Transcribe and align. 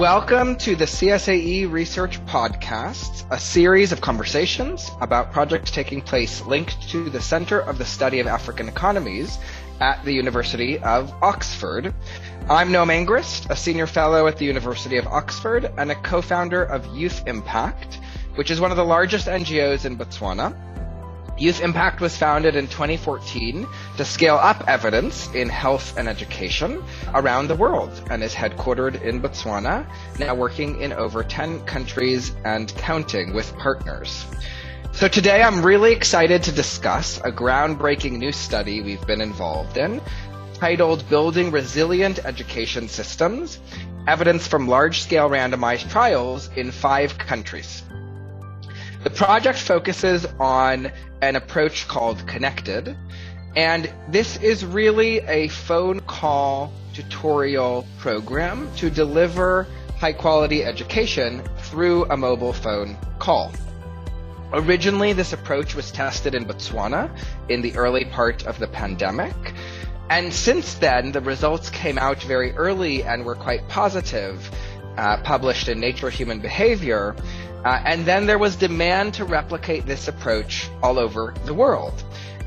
Welcome 0.00 0.56
to 0.60 0.74
the 0.76 0.86
CSAE 0.86 1.70
Research 1.70 2.24
Podcast, 2.24 3.26
a 3.30 3.38
series 3.38 3.92
of 3.92 4.00
conversations 4.00 4.90
about 5.02 5.30
projects 5.30 5.70
taking 5.70 6.00
place 6.00 6.40
linked 6.46 6.88
to 6.88 7.10
the 7.10 7.20
Center 7.20 7.60
of 7.60 7.76
the 7.76 7.84
Study 7.84 8.18
of 8.18 8.26
African 8.26 8.66
Economies 8.66 9.38
at 9.78 10.02
the 10.02 10.12
University 10.14 10.78
of 10.78 11.12
Oxford. 11.22 11.92
I'm 12.48 12.70
Noam 12.70 12.88
Angrist, 12.88 13.50
a 13.50 13.56
senior 13.56 13.86
fellow 13.86 14.26
at 14.26 14.38
the 14.38 14.46
University 14.46 14.96
of 14.96 15.06
Oxford 15.06 15.70
and 15.76 15.90
a 15.90 15.96
co-founder 15.96 16.62
of 16.62 16.96
Youth 16.96 17.22
Impact, 17.26 18.00
which 18.36 18.50
is 18.50 18.58
one 18.58 18.70
of 18.70 18.78
the 18.78 18.84
largest 18.86 19.26
NGOs 19.26 19.84
in 19.84 19.98
Botswana. 19.98 20.56
Youth 21.40 21.62
Impact 21.62 22.02
was 22.02 22.18
founded 22.18 22.54
in 22.54 22.66
2014 22.68 23.66
to 23.96 24.04
scale 24.04 24.34
up 24.36 24.62
evidence 24.68 25.32
in 25.32 25.48
health 25.48 25.96
and 25.96 26.06
education 26.06 26.84
around 27.14 27.48
the 27.48 27.54
world 27.56 27.90
and 28.10 28.22
is 28.22 28.34
headquartered 28.34 29.00
in 29.00 29.22
Botswana, 29.22 29.86
now 30.18 30.34
working 30.34 30.78
in 30.82 30.92
over 30.92 31.24
10 31.24 31.64
countries 31.64 32.32
and 32.44 32.68
counting 32.76 33.32
with 33.32 33.56
partners. 33.56 34.26
So 34.92 35.08
today 35.08 35.42
I'm 35.42 35.62
really 35.62 35.92
excited 35.92 36.42
to 36.42 36.52
discuss 36.52 37.16
a 37.24 37.32
groundbreaking 37.32 38.18
new 38.18 38.32
study 38.32 38.82
we've 38.82 39.06
been 39.06 39.22
involved 39.22 39.78
in 39.78 40.02
titled 40.52 41.08
Building 41.08 41.50
Resilient 41.50 42.18
Education 42.26 42.86
Systems, 42.86 43.60
Evidence 44.06 44.46
from 44.46 44.68
Large-Scale 44.68 45.30
Randomized 45.30 45.90
Trials 45.90 46.50
in 46.54 46.70
Five 46.70 47.16
Countries. 47.16 47.82
The 49.02 49.10
project 49.10 49.58
focuses 49.58 50.26
on 50.38 50.92
an 51.22 51.36
approach 51.36 51.88
called 51.88 52.18
ConnectEd, 52.26 52.96
and 53.56 53.90
this 54.08 54.36
is 54.36 54.62
really 54.64 55.20
a 55.20 55.48
phone 55.48 56.00
call 56.00 56.70
tutorial 56.92 57.86
program 57.98 58.68
to 58.76 58.90
deliver 58.90 59.66
high 59.98 60.12
quality 60.12 60.64
education 60.64 61.42
through 61.58 62.04
a 62.10 62.16
mobile 62.16 62.52
phone 62.52 62.98
call. 63.18 63.52
Originally, 64.52 65.14
this 65.14 65.32
approach 65.32 65.74
was 65.74 65.90
tested 65.90 66.34
in 66.34 66.44
Botswana 66.44 67.10
in 67.48 67.62
the 67.62 67.74
early 67.76 68.04
part 68.04 68.46
of 68.46 68.58
the 68.58 68.66
pandemic. 68.66 69.34
And 70.10 70.34
since 70.34 70.74
then, 70.74 71.12
the 71.12 71.20
results 71.20 71.70
came 71.70 71.96
out 71.96 72.22
very 72.22 72.52
early 72.52 73.02
and 73.04 73.24
were 73.24 73.36
quite 73.36 73.66
positive, 73.68 74.50
uh, 74.96 75.18
published 75.22 75.68
in 75.68 75.78
Nature 75.78 76.10
Human 76.10 76.40
Behavior. 76.40 77.14
Uh, 77.64 77.82
and 77.84 78.06
then 78.06 78.26
there 78.26 78.38
was 78.38 78.56
demand 78.56 79.14
to 79.14 79.24
replicate 79.24 79.84
this 79.86 80.08
approach 80.08 80.68
all 80.82 80.98
over 80.98 81.34
the 81.44 81.54
world. 81.54 82.02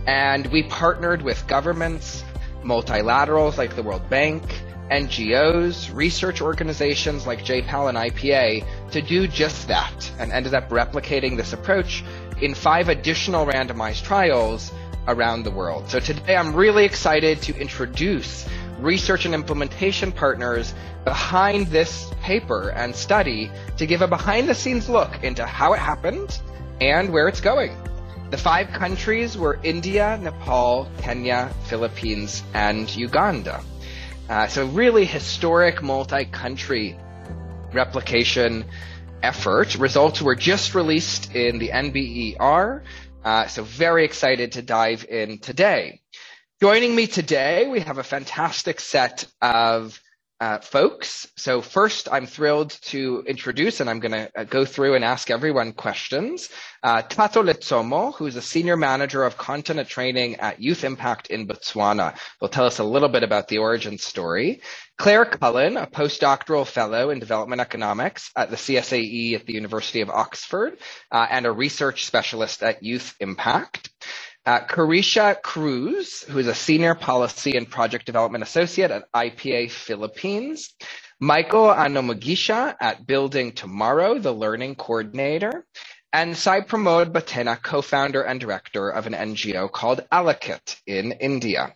And 0.07 0.47
we 0.47 0.63
partnered 0.63 1.21
with 1.21 1.45
governments, 1.47 2.23
multilaterals 2.63 3.57
like 3.57 3.75
the 3.75 3.83
World 3.83 4.09
Bank, 4.09 4.43
NGOs, 4.89 5.93
research 5.93 6.41
organizations 6.41 7.25
like 7.25 7.45
JPAL 7.45 7.89
and 7.89 7.97
IPA 7.97 8.65
to 8.91 9.01
do 9.01 9.27
just 9.27 9.67
that 9.67 10.11
and 10.19 10.31
ended 10.31 10.53
up 10.53 10.69
replicating 10.69 11.37
this 11.37 11.53
approach 11.53 12.03
in 12.41 12.53
five 12.53 12.89
additional 12.89 13.45
randomized 13.45 14.03
trials 14.03 14.71
around 15.07 15.43
the 15.43 15.51
world. 15.51 15.89
So 15.89 15.99
today 15.99 16.35
I'm 16.35 16.55
really 16.55 16.85
excited 16.85 17.41
to 17.43 17.55
introduce 17.55 18.47
research 18.83 19.25
and 19.25 19.33
implementation 19.33 20.11
partners 20.11 20.73
behind 21.05 21.67
this 21.67 22.11
paper 22.21 22.69
and 22.69 22.95
study 22.95 23.51
to 23.77 23.85
give 23.85 24.01
a 24.01 24.07
behind 24.07 24.49
the 24.49 24.55
scenes 24.55 24.89
look 24.89 25.23
into 25.23 25.45
how 25.45 25.73
it 25.73 25.79
happened 25.79 26.39
and 26.81 27.11
where 27.11 27.27
it's 27.27 27.41
going. 27.41 27.75
The 28.29 28.37
five 28.37 28.69
countries 28.69 29.37
were 29.37 29.59
India, 29.63 30.17
Nepal, 30.21 30.87
Kenya, 30.97 31.53
Philippines, 31.65 32.43
and 32.53 32.93
Uganda. 32.95 33.63
Uh, 34.27 34.47
so 34.47 34.65
really 34.65 35.05
historic 35.05 35.83
multi-country 35.83 36.97
replication 37.73 38.65
effort. 39.21 39.75
Results 39.75 40.21
were 40.21 40.35
just 40.35 40.75
released 40.75 41.35
in 41.35 41.59
the 41.59 41.69
NBER. 41.69 42.83
Uh, 43.23 43.47
so 43.47 43.63
very 43.63 44.03
excited 44.05 44.53
to 44.53 44.61
dive 44.61 45.05
in 45.07 45.39
today. 45.39 46.01
Joining 46.63 46.95
me 46.95 47.07
today, 47.07 47.67
we 47.67 47.81
have 47.81 47.97
a 47.97 48.03
fantastic 48.03 48.79
set 48.79 49.25
of 49.41 49.99
uh, 50.39 50.59
folks. 50.59 51.27
So 51.35 51.59
first, 51.59 52.07
I'm 52.09 52.25
thrilled 52.25 52.69
to 52.83 53.21
introduce, 53.27 53.81
and 53.81 53.89
I'm 53.89 53.99
going 53.99 54.13
to 54.13 54.31
uh, 54.33 54.45
go 54.45 54.63
through 54.63 54.95
and 54.95 55.03
ask 55.03 55.29
everyone 55.29 55.73
questions. 55.73 56.47
Uh, 56.81 57.01
Tato 57.01 57.43
Letsomo, 57.43 58.15
who's 58.15 58.37
a 58.37 58.41
senior 58.41 58.77
manager 58.77 59.25
of 59.25 59.35
content 59.37 59.79
and 59.79 59.89
training 59.89 60.37
at 60.37 60.61
Youth 60.61 60.85
Impact 60.85 61.27
in 61.27 61.49
Botswana, 61.49 62.15
will 62.39 62.47
tell 62.47 62.65
us 62.65 62.79
a 62.79 62.85
little 62.85 63.09
bit 63.09 63.23
about 63.23 63.49
the 63.49 63.57
origin 63.57 63.97
story. 63.97 64.61
Claire 64.97 65.25
Cullen, 65.25 65.75
a 65.75 65.85
postdoctoral 65.85 66.65
fellow 66.65 67.09
in 67.09 67.19
development 67.19 67.59
economics 67.59 68.31
at 68.37 68.49
the 68.49 68.55
CSAE 68.55 69.35
at 69.35 69.45
the 69.45 69.53
University 69.53 69.99
of 69.99 70.09
Oxford, 70.09 70.77
uh, 71.11 71.27
and 71.29 71.45
a 71.45 71.51
research 71.51 72.05
specialist 72.05 72.63
at 72.63 72.83
Youth 72.83 73.15
Impact. 73.19 73.89
Uh, 74.45 74.59
Carisha 74.59 75.41
Cruz, 75.41 76.23
who 76.23 76.37
is 76.37 76.47
a 76.47 76.55
senior 76.55 76.95
policy 76.95 77.55
and 77.55 77.69
project 77.69 78.05
development 78.05 78.43
associate 78.43 78.91
at 78.91 79.11
IPA 79.13 79.71
Philippines. 79.71 80.73
Michael 81.19 81.67
Anomagisha 81.67 82.75
at 82.81 83.07
Building 83.07 83.53
Tomorrow, 83.53 84.19
the 84.19 84.33
learning 84.33 84.75
coordinator. 84.75 85.65
And 86.11 86.35
Sai 86.35 86.59
Pramod 86.59 87.13
Batena, 87.13 87.61
co-founder 87.61 88.21
and 88.21 88.39
director 88.39 88.89
of 88.89 89.07
an 89.07 89.13
NGO 89.13 89.71
called 89.71 90.01
Alokit 90.11 90.75
in 90.85 91.13
India. 91.13 91.73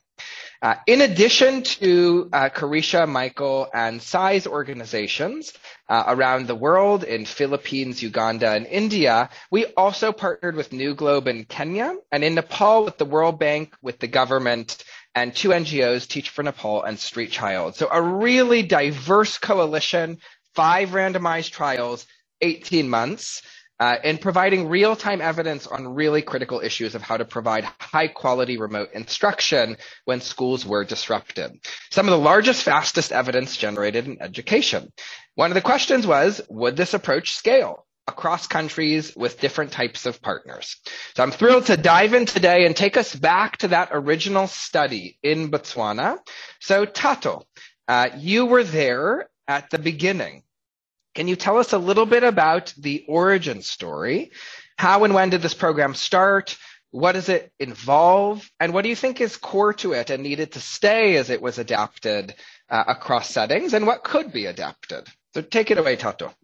Uh, 0.61 0.75
in 0.87 1.01
addition 1.01 1.61
to 1.61 2.29
uh, 2.33 2.49
Carisha, 2.49 3.07
Michael, 3.07 3.67
and 3.73 4.01
Sai's 4.01 4.47
organizations 4.47 5.53
uh, 5.87 6.05
around 6.07 6.47
the 6.47 6.55
world 6.55 7.03
in 7.03 7.25
Philippines, 7.25 8.01
Uganda, 8.01 8.49
and 8.49 8.65
India, 8.65 9.29
we 9.51 9.65
also 9.77 10.11
partnered 10.11 10.55
with 10.55 10.71
NewGlobe 10.71 11.27
in 11.27 11.45
Kenya 11.45 11.95
and 12.11 12.23
in 12.23 12.35
Nepal 12.35 12.85
with 12.85 12.97
the 12.97 13.05
World 13.05 13.39
Bank, 13.39 13.75
with 13.81 13.99
the 13.99 14.07
government, 14.07 14.83
and 15.13 15.35
two 15.35 15.49
NGOs, 15.49 16.07
Teach 16.07 16.29
for 16.29 16.43
Nepal 16.43 16.83
and 16.83 16.97
Street 16.99 17.31
Child. 17.31 17.75
So 17.75 17.87
a 17.91 18.01
really 18.01 18.63
diverse 18.63 19.37
coalition, 19.37 20.17
five 20.55 20.89
randomized 20.89 21.51
trials, 21.51 22.05
18 22.41 22.89
months 22.89 23.41
uh, 23.79 23.97
and 24.03 24.19
providing 24.19 24.69
real-time 24.69 25.21
evidence 25.21 25.67
on 25.67 25.93
really 25.93 26.21
critical 26.21 26.59
issues 26.61 26.95
of 26.95 27.01
how 27.01 27.17
to 27.17 27.25
provide 27.25 27.63
high-quality 27.79 28.57
remote 28.57 28.89
instruction 28.93 29.77
when 30.05 30.21
schools 30.21 30.65
were 30.65 30.83
disrupted. 30.83 31.59
Some 31.91 32.07
of 32.07 32.11
the 32.11 32.17
largest, 32.17 32.63
fastest 32.63 33.11
evidence 33.11 33.57
generated 33.57 34.07
in 34.07 34.21
education. 34.21 34.91
One 35.35 35.51
of 35.51 35.55
the 35.55 35.61
questions 35.61 36.07
was, 36.07 36.41
would 36.49 36.75
this 36.75 36.93
approach 36.93 37.35
scale? 37.35 37.85
across 38.07 38.47
countries 38.47 39.13
with 39.15 39.39
different 39.41 39.71
types 39.71 40.05
of 40.05 40.21
partners. 40.21 40.77
So 41.15 41.23
I'm 41.23 41.31
thrilled 41.31 41.65
to 41.65 41.75
dive 41.75 42.13
in 42.13 42.25
today 42.25 42.65
and 42.65 42.75
take 42.75 42.95
us 42.95 43.13
back 43.13 43.57
to 43.57 43.67
that 43.69 43.89
original 43.91 44.47
study 44.47 45.17
in 45.21 45.51
Botswana. 45.51 46.19
So 46.61 46.85
Tato, 46.85 47.43
uh, 47.87 48.09
you 48.17 48.45
were 48.45 48.63
there 48.63 49.29
at 49.47 49.69
the 49.69 49.79
beginning. 49.79 50.43
Can 51.17 51.27
you 51.27 51.35
tell 51.35 51.57
us 51.57 51.73
a 51.73 51.79
little 51.79 52.05
bit 52.05 52.23
about 52.23 52.75
the 52.77 53.03
origin 53.07 53.63
story? 53.63 54.33
How 54.77 55.03
and 55.03 55.15
when 55.15 55.31
did 55.31 55.41
this 55.41 55.55
program 55.55 55.95
start? 55.95 56.55
What 56.91 57.13
does 57.13 57.27
it 57.27 57.51
involve? 57.59 58.47
And 58.59 58.71
what 58.71 58.83
do 58.83 58.89
you 58.89 58.95
think 58.95 59.19
is 59.19 59.35
core 59.35 59.73
to 59.81 59.93
it 59.93 60.11
and 60.11 60.21
needed 60.21 60.51
to 60.51 60.59
stay 60.59 61.15
as 61.15 61.31
it 61.31 61.41
was 61.41 61.57
adapted 61.57 62.35
uh, 62.69 62.83
across 62.87 63.31
settings? 63.31 63.73
And 63.73 63.87
what 63.87 64.03
could 64.03 64.31
be 64.31 64.45
adapted? 64.45 65.07
So 65.33 65.41
take 65.41 65.71
it 65.71 65.79
away, 65.79 65.95
Tato. 65.95 66.35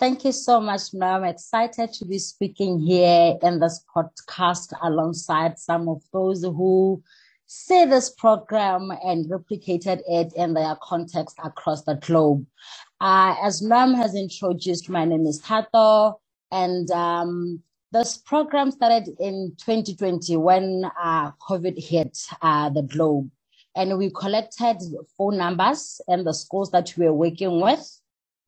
Thank 0.00 0.24
you 0.24 0.32
so 0.32 0.58
much, 0.58 0.92
Noam. 0.94 1.16
I'm 1.16 1.24
excited 1.24 1.92
to 1.92 2.06
be 2.06 2.18
speaking 2.20 2.80
here 2.80 3.36
in 3.42 3.60
this 3.60 3.84
podcast 3.94 4.72
alongside 4.82 5.58
some 5.58 5.86
of 5.90 6.02
those 6.14 6.42
who 6.42 7.02
see 7.46 7.84
this 7.84 8.10
program 8.10 8.90
and 8.90 9.26
replicated 9.26 10.00
it 10.08 10.32
in 10.34 10.54
their 10.54 10.76
context 10.82 11.36
across 11.44 11.82
the 11.84 11.94
globe. 11.96 12.46
Uh, 13.04 13.36
as 13.42 13.60
Noam 13.60 13.94
has 13.94 14.14
introduced, 14.14 14.88
my 14.88 15.04
name 15.04 15.26
is 15.26 15.38
Tato, 15.38 16.18
and 16.50 16.90
um, 16.90 17.62
this 17.92 18.16
program 18.16 18.70
started 18.70 19.10
in 19.20 19.54
2020 19.58 20.38
when 20.38 20.90
uh, 20.98 21.30
COVID 21.32 21.78
hit 21.78 22.16
uh, 22.40 22.70
the 22.70 22.80
globe. 22.80 23.30
And 23.76 23.98
we 23.98 24.08
collected 24.08 24.78
phone 25.18 25.36
numbers 25.36 26.00
and 26.08 26.26
the 26.26 26.32
schools 26.32 26.70
that 26.70 26.94
we 26.96 27.04
were 27.04 27.12
working 27.12 27.60
with 27.60 27.86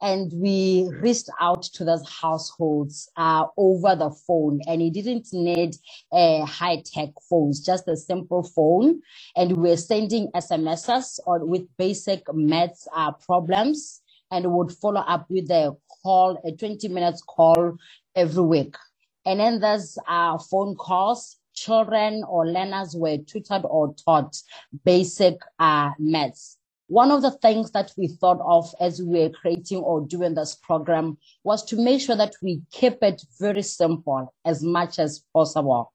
and 0.01 0.33
we 0.35 0.89
reached 1.01 1.29
out 1.39 1.63
to 1.63 1.85
those 1.85 2.09
households 2.09 3.11
uh, 3.17 3.45
over 3.59 3.95
the 3.95 4.11
phone. 4.27 4.61
And 4.67 4.81
it 4.81 4.93
didn't 4.95 5.29
need 5.33 5.77
uh, 6.13 6.47
high-tech 6.47 7.11
phones 7.29 7.61
just 7.61 7.89
a 7.89 7.97
simple 7.97 8.43
phone. 8.43 9.01
And 9.37 9.57
we 9.59 9.71
are 9.71 9.77
sending 9.77 10.31
smss 10.35 11.19
or 11.27 11.45
with 11.45 11.67
basic 11.77 12.23
maths 12.33 12.89
uh, 12.95 13.13
problems 13.13 14.03
and 14.31 14.51
would 14.53 14.73
follow 14.73 15.01
up 15.01 15.27
with 15.29 15.51
a 15.51 15.75
call 16.03 16.41
a 16.45 16.53
20 16.53 16.89
minutes 16.89 17.23
call 17.23 17.77
every 18.15 18.43
week 18.43 18.77
and 19.25 19.41
then 19.41 19.61
there's 19.61 19.99
uh, 20.09 20.39
phone 20.39 20.75
calls 20.75 21.37
children 21.55 22.23
or 22.29 22.47
learners 22.47 22.95
were 22.95 23.17
tutored 23.19 23.63
or 23.65 23.95
taught 23.95 24.37
basic 24.85 25.37
uh, 25.59 25.91
maths 25.99 26.59
one 26.89 27.11
of 27.11 27.23
the 27.23 27.33
things 27.33 27.73
that 27.73 27.93
we 27.97 28.07
thought 28.07 28.41
of 28.45 28.73
as 28.81 29.03
we 29.03 29.21
were 29.21 29.31
creating 29.31 29.79
or 29.79 30.07
doing 30.07 30.35
this 30.35 30.55
program 30.55 31.19
was 31.43 31.65
to 31.65 31.77
make 31.77 32.01
sure 32.01 32.17
that 32.17 32.35
we 32.43 32.63
keep 32.71 33.03
it 33.03 33.23
very 33.41 33.63
simple 33.63 34.33
as 34.45 34.63
much 34.63 34.99
as 35.01 35.25
possible. 35.33 35.93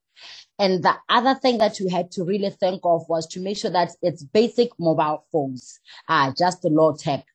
And 0.60 0.84
the 0.84 0.96
other 1.08 1.36
thing 1.36 1.58
that 1.60 1.78
we 1.80 1.90
had 1.90 2.12
to 2.12 2.26
really 2.26 2.50
think 2.50 2.82
of 2.84 3.08
was 3.08 3.26
to 3.28 3.40
make 3.40 3.58
sure 3.58 3.72
that 3.72 3.92
it's 4.02 4.24
basic 4.24 4.70
mobile 4.78 5.26
phones, 5.32 5.80
uh, 6.10 6.34
just 6.38 6.62
the 6.62 6.70
low 6.70 6.94
tech. 6.94 7.26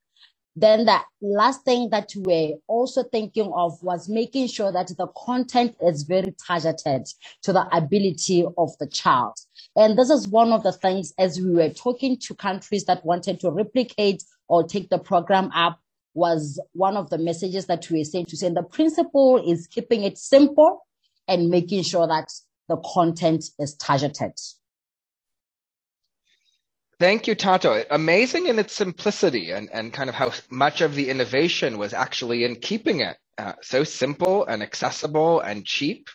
Then 0.59 0.87
the 0.87 1.01
last 1.21 1.65
thing 1.67 1.91
that 1.91 2.13
we're 2.17 2.55
also 2.67 3.03
thinking 3.03 3.53
of 3.55 3.83
was 3.83 4.09
making 4.09 4.49
sure 4.49 4.73
that 4.73 4.89
the 4.97 5.07
content 5.09 5.77
is 5.83 6.05
very 6.05 6.35
targeted 6.47 7.07
to 7.43 7.53
the 7.53 7.67
ability 7.77 8.47
of 8.57 8.71
the 8.79 8.87
child. 8.87 9.37
And 9.77 9.99
this 9.99 10.09
is 10.09 10.27
one 10.27 10.53
of 10.53 10.63
the 10.63 10.73
things 10.73 11.13
as 11.19 11.39
we 11.39 11.51
were 11.51 11.69
talking 11.69 12.17
to 12.23 12.35
countries 12.35 12.87
that 12.87 13.05
wanted 13.05 13.39
to 13.41 13.51
replicate 13.51 14.23
or 14.49 14.67
take 14.67 14.89
the 14.89 14.99
program 14.99 15.51
up 15.55 15.79
was 16.15 16.59
one 16.73 16.97
of 16.97 17.11
the 17.11 17.19
messages 17.19 17.67
that 17.67 17.91
we 17.91 17.99
were 17.99 18.05
saying 18.05 18.25
to 18.25 18.37
say 18.39 18.49
the 18.49 18.63
principle 18.63 19.37
is 19.47 19.67
keeping 19.67 20.05
it 20.05 20.17
simple 20.17 20.87
and 21.29 21.51
making 21.51 21.83
sure 21.83 22.07
that 22.07 22.33
the 22.69 22.79
content 22.79 23.45
is 23.59 23.75
targeted. 23.75 24.33
Thank 26.99 27.27
you, 27.27 27.35
Tato. 27.35 27.85
Amazing 27.91 28.47
in 28.47 28.59
its 28.59 28.73
simplicity 28.75 29.51
and, 29.51 29.69
and 29.71 29.93
kind 29.93 30.09
of 30.09 30.15
how 30.15 30.33
much 30.49 30.81
of 30.81 30.95
the 30.95 31.11
innovation 31.11 31.77
was 31.77 31.93
actually 31.93 32.45
in 32.45 32.57
keeping 32.57 33.01
it 33.01 33.19
uh, 33.37 33.53
so 33.61 33.85
simple 33.85 34.47
and 34.47 34.63
accessible 34.63 35.41
and 35.41 35.67
cheap. 35.67 36.09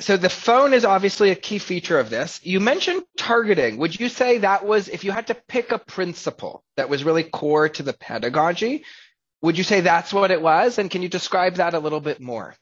So 0.00 0.16
the 0.16 0.28
phone 0.28 0.74
is 0.74 0.84
obviously 0.84 1.30
a 1.30 1.36
key 1.36 1.58
feature 1.58 2.00
of 2.00 2.10
this. 2.10 2.40
You 2.42 2.58
mentioned 2.58 3.04
targeting. 3.16 3.78
Would 3.78 3.98
you 3.98 4.08
say 4.08 4.38
that 4.38 4.66
was, 4.66 4.88
if 4.88 5.04
you 5.04 5.12
had 5.12 5.28
to 5.28 5.36
pick 5.48 5.70
a 5.70 5.78
principle 5.78 6.64
that 6.76 6.88
was 6.88 7.04
really 7.04 7.22
core 7.22 7.68
to 7.68 7.82
the 7.82 7.94
pedagogy, 7.94 8.84
would 9.40 9.56
you 9.56 9.64
say 9.64 9.80
that's 9.80 10.12
what 10.12 10.32
it 10.32 10.42
was? 10.42 10.78
And 10.78 10.90
can 10.90 11.02
you 11.02 11.08
describe 11.08 11.54
that 11.54 11.74
a 11.74 11.78
little 11.78 12.00
bit 12.00 12.20
more? 12.20 12.56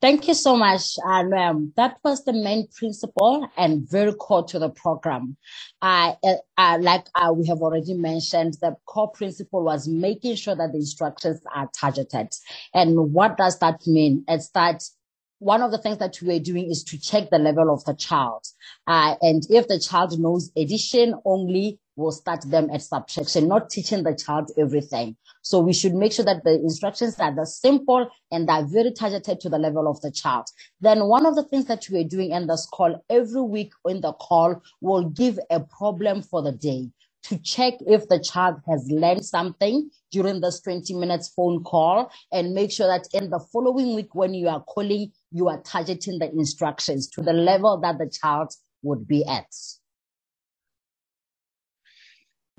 Thank 0.00 0.28
you 0.28 0.34
so 0.34 0.56
much. 0.56 0.94
And 1.04 1.34
um, 1.34 1.72
that 1.76 1.98
was 2.02 2.24
the 2.24 2.32
main 2.32 2.68
principle 2.68 3.46
and 3.56 3.88
very 3.88 4.14
core 4.14 4.46
to 4.46 4.58
the 4.58 4.70
program. 4.70 5.36
Uh, 5.82 6.14
uh, 6.56 6.78
like 6.80 7.06
uh, 7.14 7.32
we 7.34 7.46
have 7.48 7.58
already 7.58 7.92
mentioned, 7.92 8.54
the 8.62 8.76
core 8.86 9.10
principle 9.10 9.62
was 9.62 9.86
making 9.86 10.36
sure 10.36 10.56
that 10.56 10.72
the 10.72 10.78
instructions 10.78 11.42
are 11.54 11.68
targeted. 11.78 12.28
And 12.72 13.12
what 13.12 13.36
does 13.36 13.58
that 13.58 13.86
mean? 13.86 14.24
It's 14.26 14.48
that 14.50 14.82
one 15.38 15.62
of 15.62 15.70
the 15.70 15.78
things 15.78 15.98
that 15.98 16.16
we're 16.22 16.40
doing 16.40 16.70
is 16.70 16.84
to 16.84 16.98
check 16.98 17.28
the 17.30 17.38
level 17.38 17.72
of 17.72 17.84
the 17.84 17.94
child. 17.94 18.46
Uh, 18.86 19.16
and 19.20 19.42
if 19.50 19.68
the 19.68 19.78
child 19.78 20.18
knows 20.18 20.50
addition 20.56 21.14
only, 21.26 21.78
we'll 22.00 22.12
start 22.12 22.42
them 22.50 22.70
at 22.72 22.82
subtraction, 22.82 23.46
not 23.46 23.70
teaching 23.70 24.02
the 24.02 24.14
child 24.14 24.50
everything. 24.58 25.16
So 25.42 25.60
we 25.60 25.72
should 25.72 25.94
make 25.94 26.12
sure 26.12 26.24
that 26.24 26.44
the 26.44 26.54
instructions 26.54 27.18
are 27.20 27.34
the 27.34 27.46
simple 27.46 28.10
and 28.32 28.48
they're 28.48 28.66
very 28.66 28.92
targeted 28.92 29.40
to 29.40 29.48
the 29.48 29.58
level 29.58 29.86
of 29.86 30.00
the 30.00 30.10
child. 30.10 30.46
Then 30.80 31.04
one 31.04 31.26
of 31.26 31.36
the 31.36 31.44
things 31.44 31.66
that 31.66 31.86
we're 31.90 32.04
doing 32.04 32.30
in 32.30 32.46
this 32.46 32.66
call 32.66 33.04
every 33.10 33.42
week 33.42 33.72
in 33.86 34.00
the 34.00 34.12
call 34.14 34.62
will 34.80 35.10
give 35.10 35.38
a 35.50 35.60
problem 35.60 36.22
for 36.22 36.42
the 36.42 36.52
day 36.52 36.90
to 37.22 37.38
check 37.38 37.74
if 37.86 38.08
the 38.08 38.18
child 38.18 38.56
has 38.66 38.88
learned 38.90 39.24
something 39.24 39.90
during 40.10 40.40
this 40.40 40.60
20 40.60 40.94
minutes 40.94 41.28
phone 41.28 41.62
call 41.62 42.10
and 42.32 42.54
make 42.54 42.72
sure 42.72 42.86
that 42.86 43.06
in 43.12 43.28
the 43.30 43.38
following 43.52 43.94
week 43.94 44.14
when 44.14 44.32
you 44.32 44.48
are 44.48 44.62
calling, 44.62 45.12
you 45.30 45.48
are 45.48 45.60
targeting 45.60 46.18
the 46.18 46.30
instructions 46.32 47.08
to 47.08 47.20
the 47.20 47.32
level 47.32 47.78
that 47.78 47.98
the 47.98 48.10
child 48.10 48.52
would 48.82 49.06
be 49.06 49.24
at. 49.26 49.46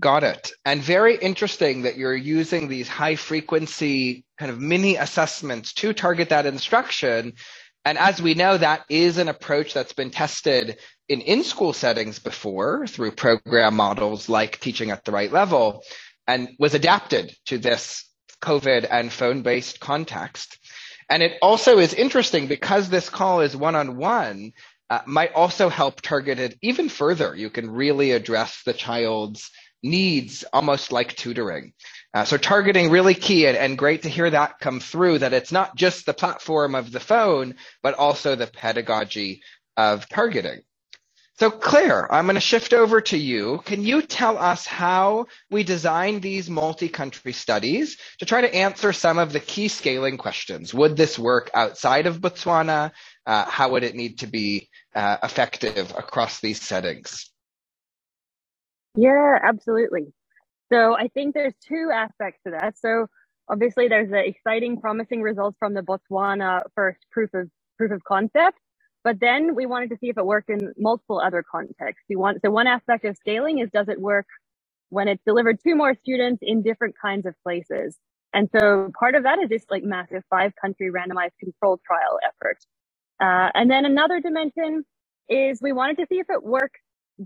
Got 0.02 0.24
it. 0.24 0.52
And 0.66 0.82
very 0.82 1.16
interesting 1.16 1.84
that 1.84 1.96
you're 1.96 2.16
using 2.16 2.68
these 2.68 2.88
high 2.88 3.16
frequency 3.16 4.26
kind 4.40 4.52
of 4.52 4.60
mini 4.60 4.96
assessments 4.96 5.74
to 5.76 5.94
target 5.94 6.30
that 6.30 6.48
instruction. 6.48 7.34
And 7.86 8.00
as 8.00 8.20
we 8.20 8.34
know, 8.34 8.58
that 8.58 8.84
is 8.90 9.20
an 9.20 9.28
approach 9.28 9.76
that's 9.76 9.94
been 9.94 10.10
tested 10.10 10.80
in 11.08 11.22
in 11.22 11.44
school 11.44 11.72
settings 11.72 12.18
before 12.18 12.88
through 12.88 13.12
program 13.12 13.76
models 13.76 14.28
like 14.28 14.60
teaching 14.60 14.90
at 14.90 15.06
the 15.06 15.12
right 15.12 15.32
level 15.32 15.84
and 16.26 16.50
was 16.58 16.74
adapted 16.74 17.36
to 17.46 17.60
this 17.60 18.10
COVID 18.42 18.88
and 18.90 19.14
phone 19.14 19.44
based 19.44 19.80
context. 19.80 20.58
And 21.12 21.22
it 21.22 21.38
also 21.44 21.78
is 21.78 21.94
interesting 21.94 22.48
because 22.48 22.90
this 22.90 23.10
call 23.10 23.42
is 23.42 23.56
one 23.56 23.76
on 23.76 23.98
one, 23.98 24.54
might 25.06 25.34
also 25.34 25.70
help 25.70 26.02
target 26.02 26.40
it 26.40 26.58
even 26.64 26.90
further. 26.90 27.36
You 27.36 27.52
can 27.52 27.70
really 27.70 28.14
address 28.14 28.64
the 28.66 28.74
child's 28.74 29.52
needs 29.84 30.44
almost 30.54 30.92
like 30.92 31.16
tutoring. 31.16 31.74
Uh, 32.14 32.26
so 32.26 32.38
targeting 32.38 32.90
really 32.90 33.14
key 33.14 33.48
and, 33.48 33.58
and 33.58 33.78
great 33.78 34.04
to 34.04 34.10
hear 34.10 34.30
that 34.30 34.60
come 34.60 34.80
through 34.80 35.20
that 35.20 35.34
it's 35.34 35.52
not 35.52 35.76
just 35.76 36.06
the 36.06 36.14
platform 36.14 36.76
of 36.76 36.92
the 36.92 37.00
phone, 37.00 37.56
but 37.82 37.96
also 37.96 38.36
the 38.36 38.48
pedagogy 38.48 39.42
of 39.78 40.08
targeting. 40.10 40.62
So 41.42 41.50
Claire, 41.50 42.14
I'm 42.14 42.26
going 42.26 42.36
to 42.36 42.40
shift 42.40 42.72
over 42.72 43.02
to 43.02 43.18
you. 43.18 43.64
Can 43.66 43.84
you 43.84 44.04
tell 44.04 44.38
us 44.38 44.68
how 44.68 45.26
we 45.50 45.64
designed 45.64 46.22
these 46.22 46.52
multi-country 46.52 47.34
studies 47.34 47.98
to 48.20 48.26
try 48.26 48.42
to 48.42 48.54
answer 48.54 48.94
some 48.94 49.18
of 49.18 49.34
the 49.34 49.40
key 49.40 49.68
scaling 49.68 50.18
questions? 50.18 50.72
Would 50.72 50.96
this 50.96 51.18
work 51.18 51.50
outside 51.56 52.06
of 52.06 52.22
Botswana? 52.22 52.92
Uh, 53.26 53.46
how 53.46 53.72
would 53.72 53.84
it 53.84 53.96
need 53.96 54.20
to 54.20 54.28
be 54.28 54.70
uh, 54.94 55.18
effective 55.24 55.92
across 55.98 56.42
these 56.42 56.62
settings? 56.62 57.31
Yeah, 58.96 59.38
absolutely. 59.42 60.14
So 60.72 60.96
I 60.96 61.08
think 61.10 61.34
there's 61.34 61.54
two 61.68 61.90
aspects 61.94 62.42
to 62.46 62.52
that. 62.52 62.78
So 62.78 63.08
obviously 63.50 63.88
there's 63.88 64.10
the 64.10 64.26
exciting, 64.26 64.80
promising 64.80 65.22
results 65.22 65.58
from 65.60 65.74
the 65.74 65.82
Botswana 65.82 66.62
first 66.76 67.00
proof 67.12 67.30
of 67.34 67.50
proof 67.78 67.92
of 67.92 68.04
concept, 68.04 68.58
but 69.04 69.20
then 69.20 69.56
we 69.56 69.66
wanted 69.66 69.90
to 69.92 69.98
see 70.00 70.10
if 70.10 70.18
it 70.18 70.26
worked 70.26 70.50
in 70.50 70.74
multiple 70.78 71.20
other 71.20 71.44
contexts. 71.50 72.06
We 72.10 72.16
want 72.16 72.40
so 72.44 72.52
one 72.52 72.68
aspect 72.68 73.06
of 73.06 73.18
scaling 73.18 73.60
is 73.60 73.70
does 73.72 73.90
it 73.90 74.00
work 74.00 74.28
when 74.90 75.08
it's 75.08 75.24
delivered 75.26 75.60
to 75.62 75.76
more 75.76 75.96
students 75.96 76.40
in 76.42 76.62
different 76.62 76.96
kinds 77.02 77.26
of 77.26 77.34
places? 77.44 77.98
And 78.34 78.50
so 78.58 78.92
part 78.98 79.16
of 79.16 79.24
that 79.24 79.40
is 79.40 79.50
this 79.50 79.66
like 79.70 79.84
massive 79.84 80.24
five 80.30 80.54
country 80.62 80.92
randomized 80.92 81.38
control 81.40 81.80
trial 81.86 82.20
effort. 82.26 82.58
Uh, 83.22 83.52
and 83.56 83.70
then 83.70 83.86
another 83.86 84.20
dimension 84.20 84.84
is 85.30 85.60
we 85.62 85.74
wanted 85.74 85.98
to 85.98 86.06
see 86.10 86.20
if 86.20 86.30
it 86.30 86.44
works 86.44 86.80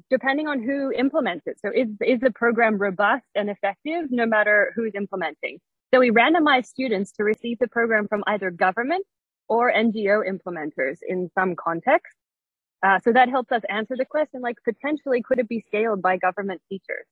depending 0.09 0.47
on 0.47 0.61
who 0.61 0.91
implements 0.91 1.47
it. 1.47 1.59
So 1.59 1.71
is, 1.73 1.87
is 2.01 2.19
the 2.19 2.31
program 2.31 2.77
robust 2.77 3.25
and 3.35 3.49
effective 3.49 4.05
no 4.09 4.25
matter 4.25 4.73
who's 4.75 4.93
implementing? 4.95 5.59
So 5.93 5.99
we 5.99 6.11
randomize 6.11 6.65
students 6.65 7.11
to 7.13 7.23
receive 7.23 7.59
the 7.59 7.67
program 7.67 8.07
from 8.07 8.23
either 8.27 8.51
government 8.51 9.05
or 9.47 9.71
NGO 9.71 10.21
implementers 10.27 10.97
in 11.07 11.29
some 11.37 11.55
context. 11.55 12.15
Uh, 12.85 12.99
so 12.99 13.13
that 13.13 13.29
helps 13.29 13.51
us 13.51 13.61
answer 13.69 13.95
the 13.97 14.05
question, 14.05 14.41
like 14.41 14.57
potentially 14.63 15.21
could 15.21 15.39
it 15.39 15.47
be 15.47 15.63
scaled 15.67 16.01
by 16.01 16.17
government 16.17 16.61
teachers? 16.69 17.05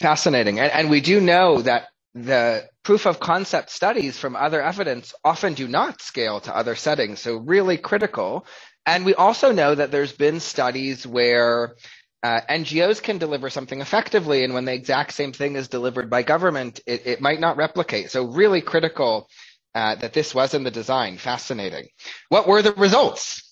Fascinating. 0.00 0.58
And, 0.58 0.72
and 0.72 0.90
we 0.90 1.00
do 1.00 1.20
know 1.20 1.60
that 1.62 1.88
the 2.14 2.68
proof 2.82 3.06
of 3.06 3.20
concept 3.20 3.70
studies 3.70 4.18
from 4.18 4.36
other 4.36 4.62
evidence 4.62 5.14
often 5.24 5.54
do 5.54 5.66
not 5.66 6.00
scale 6.02 6.40
to 6.40 6.54
other 6.54 6.74
settings. 6.74 7.20
So 7.20 7.36
really 7.36 7.78
critical 7.78 8.46
and 8.86 9.04
we 9.04 9.14
also 9.14 9.52
know 9.52 9.74
that 9.74 9.90
there's 9.90 10.12
been 10.12 10.40
studies 10.40 11.06
where 11.06 11.76
uh, 12.22 12.40
NGOs 12.48 13.02
can 13.02 13.18
deliver 13.18 13.50
something 13.50 13.80
effectively, 13.80 14.44
and 14.44 14.54
when 14.54 14.64
the 14.64 14.72
exact 14.72 15.12
same 15.12 15.32
thing 15.32 15.56
is 15.56 15.68
delivered 15.68 16.08
by 16.08 16.22
government, 16.22 16.80
it, 16.86 17.06
it 17.06 17.20
might 17.20 17.40
not 17.40 17.56
replicate. 17.56 18.10
So, 18.10 18.26
really 18.26 18.60
critical 18.60 19.28
uh, 19.74 19.96
that 19.96 20.12
this 20.12 20.34
was 20.34 20.54
in 20.54 20.64
the 20.64 20.70
design. 20.70 21.18
Fascinating. 21.18 21.88
What 22.28 22.46
were 22.46 22.62
the 22.62 22.72
results? 22.72 23.48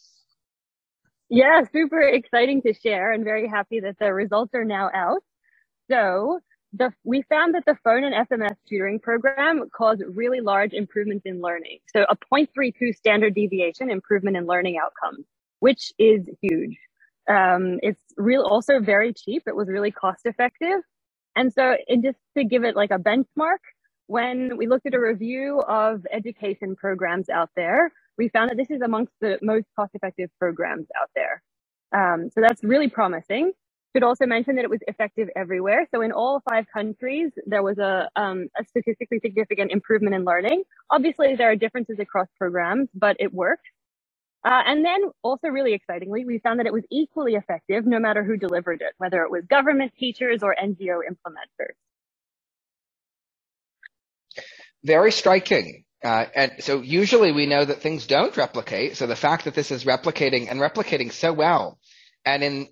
Yeah, 1.28 1.62
super 1.72 2.00
exciting 2.00 2.62
to 2.62 2.75
share, 2.75 3.12
and 3.12 3.25
very 3.25 3.49
happy 3.49 3.80
that 3.80 3.99
the 3.99 4.12
results 4.12 4.54
are 4.54 4.64
now 4.64 4.90
out. 4.92 5.22
So, 5.90 6.40
the, 6.72 6.92
we 7.04 7.22
found 7.22 7.54
that 7.54 7.64
the 7.66 7.76
phone 7.82 8.04
and 8.04 8.14
SMS 8.14 8.56
tutoring 8.68 9.00
program 9.00 9.68
caused 9.74 10.02
really 10.14 10.40
large 10.40 10.72
improvements 10.72 11.26
in 11.26 11.40
learning. 11.40 11.78
So 11.94 12.06
a 12.08 12.16
0.32 12.32 12.94
standard 12.94 13.34
deviation 13.34 13.90
improvement 13.90 14.36
in 14.36 14.46
learning 14.46 14.78
outcomes, 14.78 15.26
which 15.58 15.92
is 15.98 16.28
huge. 16.40 16.78
Um, 17.28 17.78
it's 17.82 18.02
real 18.16 18.42
also 18.42 18.80
very 18.80 19.12
cheap. 19.12 19.44
It 19.46 19.56
was 19.56 19.68
really 19.68 19.90
cost 19.90 20.20
effective. 20.24 20.80
And 21.36 21.52
so 21.52 21.76
just 22.02 22.18
to 22.36 22.44
give 22.44 22.64
it 22.64 22.76
like 22.76 22.90
a 22.90 22.98
benchmark, 22.98 23.58
when 24.06 24.56
we 24.56 24.66
looked 24.66 24.86
at 24.86 24.94
a 24.94 25.00
review 25.00 25.60
of 25.60 26.04
education 26.12 26.74
programs 26.74 27.28
out 27.28 27.50
there, 27.54 27.92
we 28.18 28.28
found 28.28 28.50
that 28.50 28.56
this 28.56 28.70
is 28.70 28.82
amongst 28.82 29.12
the 29.20 29.38
most 29.40 29.66
cost 29.76 29.92
effective 29.94 30.30
programs 30.38 30.86
out 31.00 31.10
there. 31.14 31.42
Um, 31.92 32.28
so 32.34 32.40
that's 32.40 32.62
really 32.64 32.88
promising. 32.88 33.52
Should 33.94 34.04
also 34.04 34.25
mention 34.26 34.54
that 34.56 34.64
it 34.64 34.70
was 34.70 34.80
effective 34.87 35.28
everywhere. 35.35 35.88
So 35.92 36.00
in 36.00 36.12
all 36.12 36.40
five 36.49 36.66
countries, 36.73 37.32
there 37.47 37.62
was 37.62 37.78
a, 37.78 38.09
um, 38.14 38.47
a 38.59 38.64
statistically 38.64 39.18
significant 39.20 39.73
improvement 39.73 40.14
in 40.14 40.25
learning. 40.25 40.62
Obviously, 40.90 41.35
there 41.35 41.50
are 41.50 41.56
differences 41.56 41.99
across 41.99 42.28
programs, 42.38 42.88
but 42.94 43.16
it 43.18 43.35
worked. 43.35 43.66
Uh, 44.44 44.62
and 44.66 44.85
then 44.85 45.00
also 45.23 45.49
really 45.49 45.75
excitingly, 45.75 46.25
we 46.25 46.38
found 46.38 46.61
that 46.61 46.66
it 46.66 46.73
was 46.73 46.85
equally 46.90 47.35
effective 47.35 47.85
no 47.85 47.99
matter 47.99 48.25
who 48.25 48.37
delivered 48.37 48.80
it, 48.80 48.94
whether 48.99 49.23
it 49.23 49.30
was 49.30 49.44
government 49.50 49.92
teachers 49.99 50.42
or 50.42 50.54
NGO 50.54 51.00
implementers. 51.00 51.75
Very 54.85 55.12
striking. 55.12 55.85
Uh, 56.02 56.25
and 56.35 56.52
so 56.61 56.80
usually 56.80 57.32
we 57.32 57.44
know 57.44 57.62
that 57.62 57.82
things 57.82 58.06
don't 58.06 58.35
replicate. 58.37 58.97
So 58.97 59.06
the 59.06 59.16
fact 59.16 59.44
that 59.44 59.54
this 59.54 59.70
is 59.70 59.85
replicating 59.85 60.50
and 60.50 60.59
replicating 60.59 61.12
so 61.12 61.32
well 61.32 61.78
and 62.25 62.42
in 62.42 62.68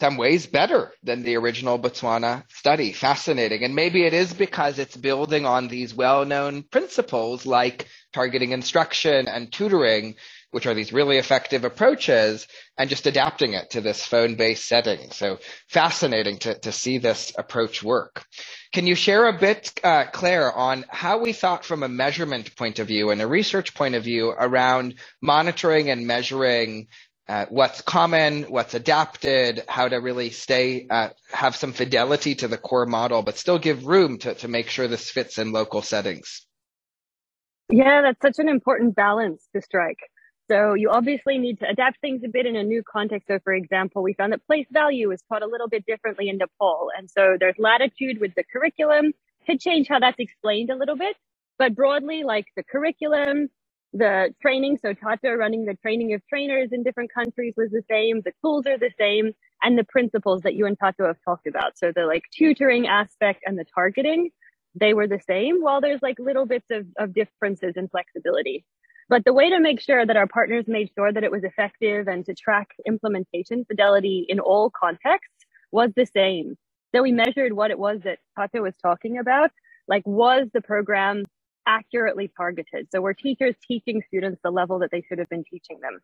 some 0.00 0.16
ways 0.16 0.46
better 0.46 0.92
than 1.02 1.22
the 1.22 1.36
original 1.36 1.78
Botswana 1.78 2.44
study. 2.50 2.92
Fascinating. 2.92 3.64
And 3.64 3.74
maybe 3.74 4.04
it 4.04 4.12
is 4.12 4.32
because 4.32 4.78
it's 4.78 4.96
building 4.96 5.46
on 5.46 5.68
these 5.68 5.94
well-known 5.94 6.62
principles 6.64 7.46
like 7.46 7.86
targeting 8.12 8.52
instruction 8.52 9.28
and 9.28 9.52
tutoring, 9.52 10.14
which 10.50 10.66
are 10.66 10.74
these 10.74 10.92
really 10.92 11.18
effective 11.18 11.64
approaches, 11.64 12.46
and 12.78 12.88
just 12.90 13.06
adapting 13.06 13.54
it 13.54 13.70
to 13.70 13.80
this 13.80 14.04
phone-based 14.04 14.64
setting. 14.66 15.10
So 15.10 15.38
fascinating 15.68 16.38
to, 16.40 16.58
to 16.60 16.72
see 16.72 16.98
this 16.98 17.32
approach 17.36 17.82
work. 17.82 18.24
Can 18.72 18.86
you 18.86 18.94
share 18.94 19.26
a 19.26 19.38
bit, 19.38 19.72
uh, 19.82 20.04
Claire, 20.12 20.52
on 20.52 20.84
how 20.88 21.18
we 21.18 21.32
thought 21.32 21.64
from 21.64 21.82
a 21.82 21.88
measurement 21.88 22.54
point 22.56 22.78
of 22.78 22.86
view 22.86 23.10
and 23.10 23.22
a 23.22 23.26
research 23.26 23.74
point 23.74 23.94
of 23.94 24.04
view 24.04 24.28
around 24.30 24.94
monitoring 25.22 25.88
and 25.90 26.06
measuring 26.06 26.88
uh, 27.28 27.46
what's 27.48 27.80
common, 27.82 28.44
what's 28.44 28.74
adapted, 28.74 29.64
how 29.68 29.88
to 29.88 29.96
really 29.96 30.30
stay, 30.30 30.86
uh, 30.88 31.08
have 31.32 31.56
some 31.56 31.72
fidelity 31.72 32.36
to 32.36 32.48
the 32.48 32.58
core 32.58 32.86
model, 32.86 33.22
but 33.22 33.36
still 33.36 33.58
give 33.58 33.86
room 33.86 34.18
to, 34.18 34.34
to 34.34 34.48
make 34.48 34.68
sure 34.68 34.86
this 34.86 35.10
fits 35.10 35.38
in 35.38 35.50
local 35.50 35.82
settings. 35.82 36.46
Yeah, 37.70 38.02
that's 38.02 38.20
such 38.22 38.38
an 38.38 38.48
important 38.48 38.94
balance 38.94 39.48
to 39.54 39.60
strike. 39.60 39.98
So 40.48 40.74
you 40.74 40.90
obviously 40.90 41.38
need 41.38 41.58
to 41.58 41.68
adapt 41.68 42.00
things 42.00 42.22
a 42.24 42.28
bit 42.28 42.46
in 42.46 42.54
a 42.54 42.62
new 42.62 42.84
context. 42.84 43.26
So 43.26 43.40
for 43.42 43.52
example, 43.52 44.04
we 44.04 44.14
found 44.14 44.32
that 44.32 44.46
place 44.46 44.66
value 44.70 45.10
is 45.10 45.20
taught 45.28 45.42
a 45.42 45.46
little 45.46 45.68
bit 45.68 45.84
differently 45.84 46.28
in 46.28 46.38
Nepal. 46.38 46.90
And 46.96 47.10
so 47.10 47.36
there's 47.40 47.56
latitude 47.58 48.20
with 48.20 48.34
the 48.36 48.44
curriculum 48.44 49.12
to 49.48 49.58
change 49.58 49.88
how 49.88 49.98
that's 49.98 50.20
explained 50.20 50.70
a 50.70 50.76
little 50.76 50.96
bit. 50.96 51.16
But 51.58 51.74
broadly, 51.74 52.22
like 52.22 52.46
the 52.54 52.62
curriculum, 52.62 53.48
the 53.96 54.34
training, 54.42 54.78
so 54.82 54.92
Tata 54.92 55.36
running 55.36 55.64
the 55.64 55.74
training 55.74 56.14
of 56.14 56.22
trainers 56.28 56.70
in 56.72 56.82
different 56.82 57.12
countries 57.12 57.54
was 57.56 57.70
the 57.70 57.82
same. 57.90 58.22
The 58.24 58.32
tools 58.42 58.66
are 58.66 58.78
the 58.78 58.92
same 58.98 59.32
and 59.62 59.78
the 59.78 59.84
principles 59.84 60.42
that 60.42 60.54
you 60.54 60.66
and 60.66 60.78
Tato 60.78 61.06
have 61.06 61.16
talked 61.24 61.46
about. 61.46 61.78
So 61.78 61.92
the 61.94 62.06
like 62.06 62.24
tutoring 62.36 62.86
aspect 62.86 63.42
and 63.46 63.58
the 63.58 63.64
targeting, 63.74 64.30
they 64.74 64.94
were 64.94 65.08
the 65.08 65.20
same 65.26 65.62
while 65.62 65.80
there's 65.80 66.02
like 66.02 66.18
little 66.18 66.46
bits 66.46 66.66
of, 66.70 66.86
of 66.98 67.14
differences 67.14 67.74
in 67.76 67.88
flexibility. 67.88 68.64
But 69.08 69.24
the 69.24 69.32
way 69.32 69.50
to 69.50 69.60
make 69.60 69.80
sure 69.80 70.04
that 70.04 70.16
our 70.16 70.26
partners 70.26 70.64
made 70.68 70.90
sure 70.96 71.12
that 71.12 71.24
it 71.24 71.30
was 71.30 71.44
effective 71.44 72.08
and 72.08 72.26
to 72.26 72.34
track 72.34 72.68
implementation 72.86 73.64
fidelity 73.64 74.26
in 74.28 74.40
all 74.40 74.70
contexts 74.70 75.46
was 75.72 75.90
the 75.96 76.06
same. 76.06 76.56
So 76.94 77.02
we 77.02 77.12
measured 77.12 77.52
what 77.52 77.70
it 77.70 77.78
was 77.78 78.00
that 78.04 78.18
Tato 78.36 78.62
was 78.62 78.74
talking 78.82 79.18
about. 79.18 79.50
Like, 79.88 80.02
was 80.06 80.48
the 80.52 80.60
program 80.60 81.24
accurately 81.66 82.30
targeted. 82.36 82.88
So 82.92 83.00
we're 83.00 83.14
teachers 83.14 83.54
teaching 83.66 84.02
students 84.08 84.40
the 84.42 84.50
level 84.50 84.78
that 84.80 84.90
they 84.90 85.02
should 85.02 85.18
have 85.18 85.28
been 85.28 85.44
teaching 85.44 85.80
them. 85.80 86.00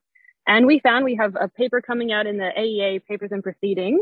And 0.47 0.67
we 0.67 0.81
found 0.81 1.05
we 1.05 1.17
have 1.17 1.37
a 1.41 1.49
paper 1.49 1.81
coming 1.81 2.13
out 2.13 2.27
in 2.27 2.37
the 2.39 2.51
AEA 2.57 3.05
papers 3.07 3.31
and 3.33 3.43
proceedings. 3.43 4.01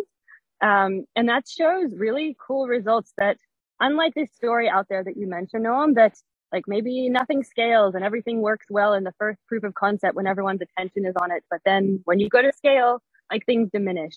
Um, 0.62 1.04
and 1.16 1.28
that 1.28 1.48
shows 1.48 1.94
really 1.96 2.36
cool 2.46 2.66
results 2.66 3.12
that 3.18 3.36
unlike 3.80 4.14
this 4.14 4.30
story 4.34 4.68
out 4.68 4.86
there 4.88 5.02
that 5.04 5.16
you 5.16 5.26
mentioned, 5.26 5.66
Noam, 5.66 5.94
that 5.94 6.14
like 6.52 6.64
maybe 6.66 7.08
nothing 7.08 7.44
scales 7.44 7.94
and 7.94 8.04
everything 8.04 8.40
works 8.40 8.66
well 8.70 8.94
in 8.94 9.04
the 9.04 9.14
first 9.18 9.38
proof 9.46 9.62
of 9.64 9.74
concept 9.74 10.16
when 10.16 10.26
everyone's 10.26 10.60
attention 10.60 11.06
is 11.06 11.14
on 11.20 11.30
it. 11.30 11.44
But 11.50 11.60
then 11.64 12.00
when 12.04 12.18
you 12.18 12.28
go 12.28 12.42
to 12.42 12.52
scale, 12.52 13.02
like 13.30 13.46
things 13.46 13.70
diminish. 13.72 14.14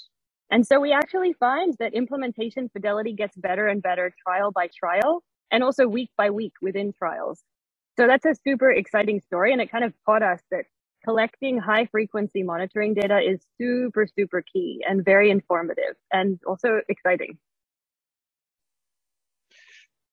And 0.49 0.65
so 0.65 0.79
we 0.79 0.91
actually 0.91 1.33
find 1.33 1.73
that 1.79 1.93
implementation 1.93 2.69
fidelity 2.69 3.13
gets 3.13 3.35
better 3.37 3.67
and 3.67 3.81
better 3.81 4.13
trial 4.25 4.51
by 4.51 4.67
trial 4.67 5.23
and 5.53 5.63
also 5.63 5.87
week 5.87 6.09
by 6.17 6.31
week 6.31 6.53
within 6.61 6.91
trials. 6.91 7.41
So 7.97 8.07
that's 8.07 8.25
a 8.25 8.35
super 8.45 8.71
exciting 8.71 9.21
story. 9.21 9.53
And 9.53 9.61
it 9.61 9.71
kind 9.71 9.85
of 9.85 9.93
taught 10.05 10.23
us 10.23 10.41
that 10.51 10.65
collecting 11.05 11.59
high 11.59 11.85
frequency 11.85 12.43
monitoring 12.43 12.95
data 12.95 13.19
is 13.19 13.39
super, 13.61 14.07
super 14.07 14.41
key 14.41 14.83
and 14.87 15.05
very 15.05 15.29
informative 15.29 15.95
and 16.11 16.39
also 16.47 16.81
exciting. 16.89 17.37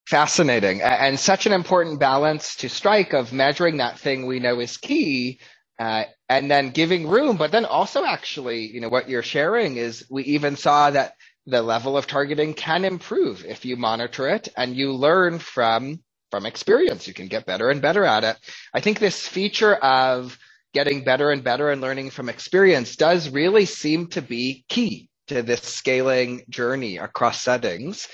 Fascinating. 0.07 0.83
And 0.83 1.19
such 1.19 1.47
an 1.47 1.53
important 1.53 2.01
balance 2.01 2.57
to 2.57 2.69
strike 2.69 3.15
of 3.15 3.33
measuring 3.33 3.79
that 3.79 3.99
thing 3.99 4.27
we 4.27 4.41
know 4.41 4.61
is 4.61 4.77
key 4.77 5.41
uh, 5.79 6.05
and 6.29 6.51
then 6.51 6.71
giving 6.71 7.09
room, 7.09 7.37
but 7.37 7.53
then 7.53 7.65
also 7.65 8.05
actually, 8.05 8.67
you 8.67 8.81
know, 8.81 8.91
what 8.91 9.09
you're 9.09 9.23
sharing 9.23 9.79
is 9.79 10.05
we 10.11 10.25
even 10.25 10.57
saw 10.57 10.91
that 10.91 11.15
the 11.47 11.63
level 11.63 11.97
of 11.97 12.07
targeting 12.07 12.55
can 12.55 12.85
improve 12.85 13.45
if 13.45 13.65
you 13.65 13.77
monitor 13.77 14.29
it 14.29 14.49
and 14.57 14.77
you 14.77 14.93
learn 14.93 15.39
from 15.39 16.01
from 16.31 16.47
experience. 16.47 17.09
You 17.09 17.15
can 17.15 17.27
get 17.27 17.47
better 17.47 17.71
and 17.71 17.83
better 17.83 18.05
at 18.05 18.25
it. 18.25 18.37
I 18.73 18.81
think 18.81 18.99
this 18.99 19.27
feature 19.27 19.75
of 19.75 20.39
getting 20.73 21.03
better 21.03 21.31
and 21.31 21.43
better 21.43 21.71
and 21.71 21.81
learning 21.81 22.11
from 22.11 22.29
experience 22.29 22.95
does 22.95 23.29
really 23.29 23.67
seem 23.67 24.07
to 24.09 24.23
be 24.23 24.65
key 24.69 25.09
to 25.29 25.43
this 25.43 25.63
scaling 25.63 26.43
journey 26.49 26.99
across 26.99 27.41
settings. 27.41 28.09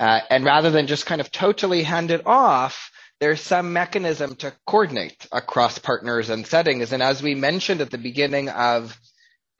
Uh, 0.00 0.20
and 0.30 0.44
rather 0.44 0.70
than 0.70 0.86
just 0.86 1.06
kind 1.06 1.20
of 1.20 1.30
totally 1.30 1.82
hand 1.82 2.10
it 2.10 2.26
off, 2.26 2.90
there's 3.20 3.40
some 3.40 3.72
mechanism 3.72 4.34
to 4.36 4.52
coordinate 4.66 5.26
across 5.30 5.78
partners 5.78 6.30
and 6.30 6.46
settings. 6.46 6.92
And 6.92 7.02
as 7.02 7.22
we 7.22 7.34
mentioned 7.34 7.82
at 7.82 7.90
the 7.90 7.98
beginning 7.98 8.48
of 8.48 8.98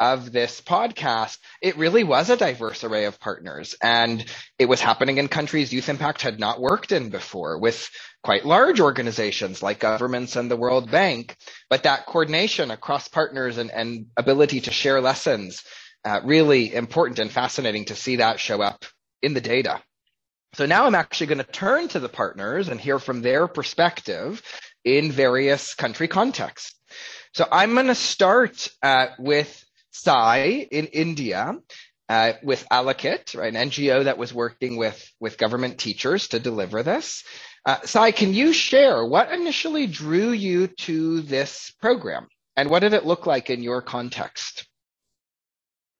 of 0.00 0.32
this 0.32 0.62
podcast, 0.62 1.36
it 1.60 1.76
really 1.76 2.02
was 2.02 2.30
a 2.30 2.36
diverse 2.36 2.82
array 2.82 3.04
of 3.04 3.20
partners. 3.20 3.76
And 3.82 4.24
it 4.58 4.64
was 4.64 4.80
happening 4.80 5.18
in 5.18 5.28
countries 5.28 5.72
Youth 5.72 5.90
Impact 5.90 6.22
had 6.22 6.40
not 6.40 6.60
worked 6.60 6.90
in 6.90 7.10
before 7.10 7.58
with 7.58 7.90
quite 8.24 8.46
large 8.46 8.80
organizations 8.80 9.62
like 9.62 9.78
governments 9.78 10.36
and 10.36 10.50
the 10.50 10.56
World 10.56 10.90
Bank. 10.90 11.36
But 11.68 11.82
that 11.82 12.06
coordination 12.06 12.70
across 12.70 13.08
partners 13.08 13.58
and, 13.58 13.70
and 13.70 14.06
ability 14.16 14.62
to 14.62 14.70
share 14.72 15.02
lessons, 15.02 15.62
uh, 16.04 16.20
really 16.24 16.74
important 16.74 17.18
and 17.18 17.30
fascinating 17.30 17.84
to 17.86 17.94
see 17.94 18.16
that 18.16 18.40
show 18.40 18.62
up 18.62 18.86
in 19.22 19.34
the 19.34 19.40
data. 19.42 19.82
So 20.54 20.66
now 20.66 20.86
I'm 20.86 20.94
actually 20.94 21.28
going 21.28 21.38
to 21.38 21.44
turn 21.44 21.88
to 21.88 22.00
the 22.00 22.08
partners 22.08 22.68
and 22.68 22.80
hear 22.80 22.98
from 22.98 23.20
their 23.20 23.46
perspective 23.46 24.42
in 24.84 25.12
various 25.12 25.74
country 25.74 26.08
contexts. 26.08 26.74
So 27.34 27.46
I'm 27.52 27.74
going 27.74 27.86
to 27.86 27.94
start 27.94 28.68
uh, 28.82 29.08
with 29.18 29.64
Sai 29.90 30.66
in 30.70 30.86
India 30.86 31.54
uh, 32.08 32.32
with 32.42 32.66
Alokit, 32.70 33.36
right, 33.36 33.54
an 33.54 33.70
NGO 33.70 34.04
that 34.04 34.18
was 34.18 34.34
working 34.34 34.76
with, 34.76 35.12
with 35.20 35.38
government 35.38 35.78
teachers 35.78 36.28
to 36.28 36.40
deliver 36.40 36.82
this. 36.82 37.22
Uh, 37.64 37.76
Sai, 37.84 38.10
can 38.10 38.34
you 38.34 38.52
share 38.52 39.04
what 39.04 39.30
initially 39.30 39.86
drew 39.86 40.30
you 40.30 40.66
to 40.66 41.20
this 41.20 41.72
program 41.80 42.26
and 42.56 42.68
what 42.68 42.80
did 42.80 42.94
it 42.94 43.06
look 43.06 43.26
like 43.26 43.48
in 43.48 43.62
your 43.62 43.80
context? 43.80 44.66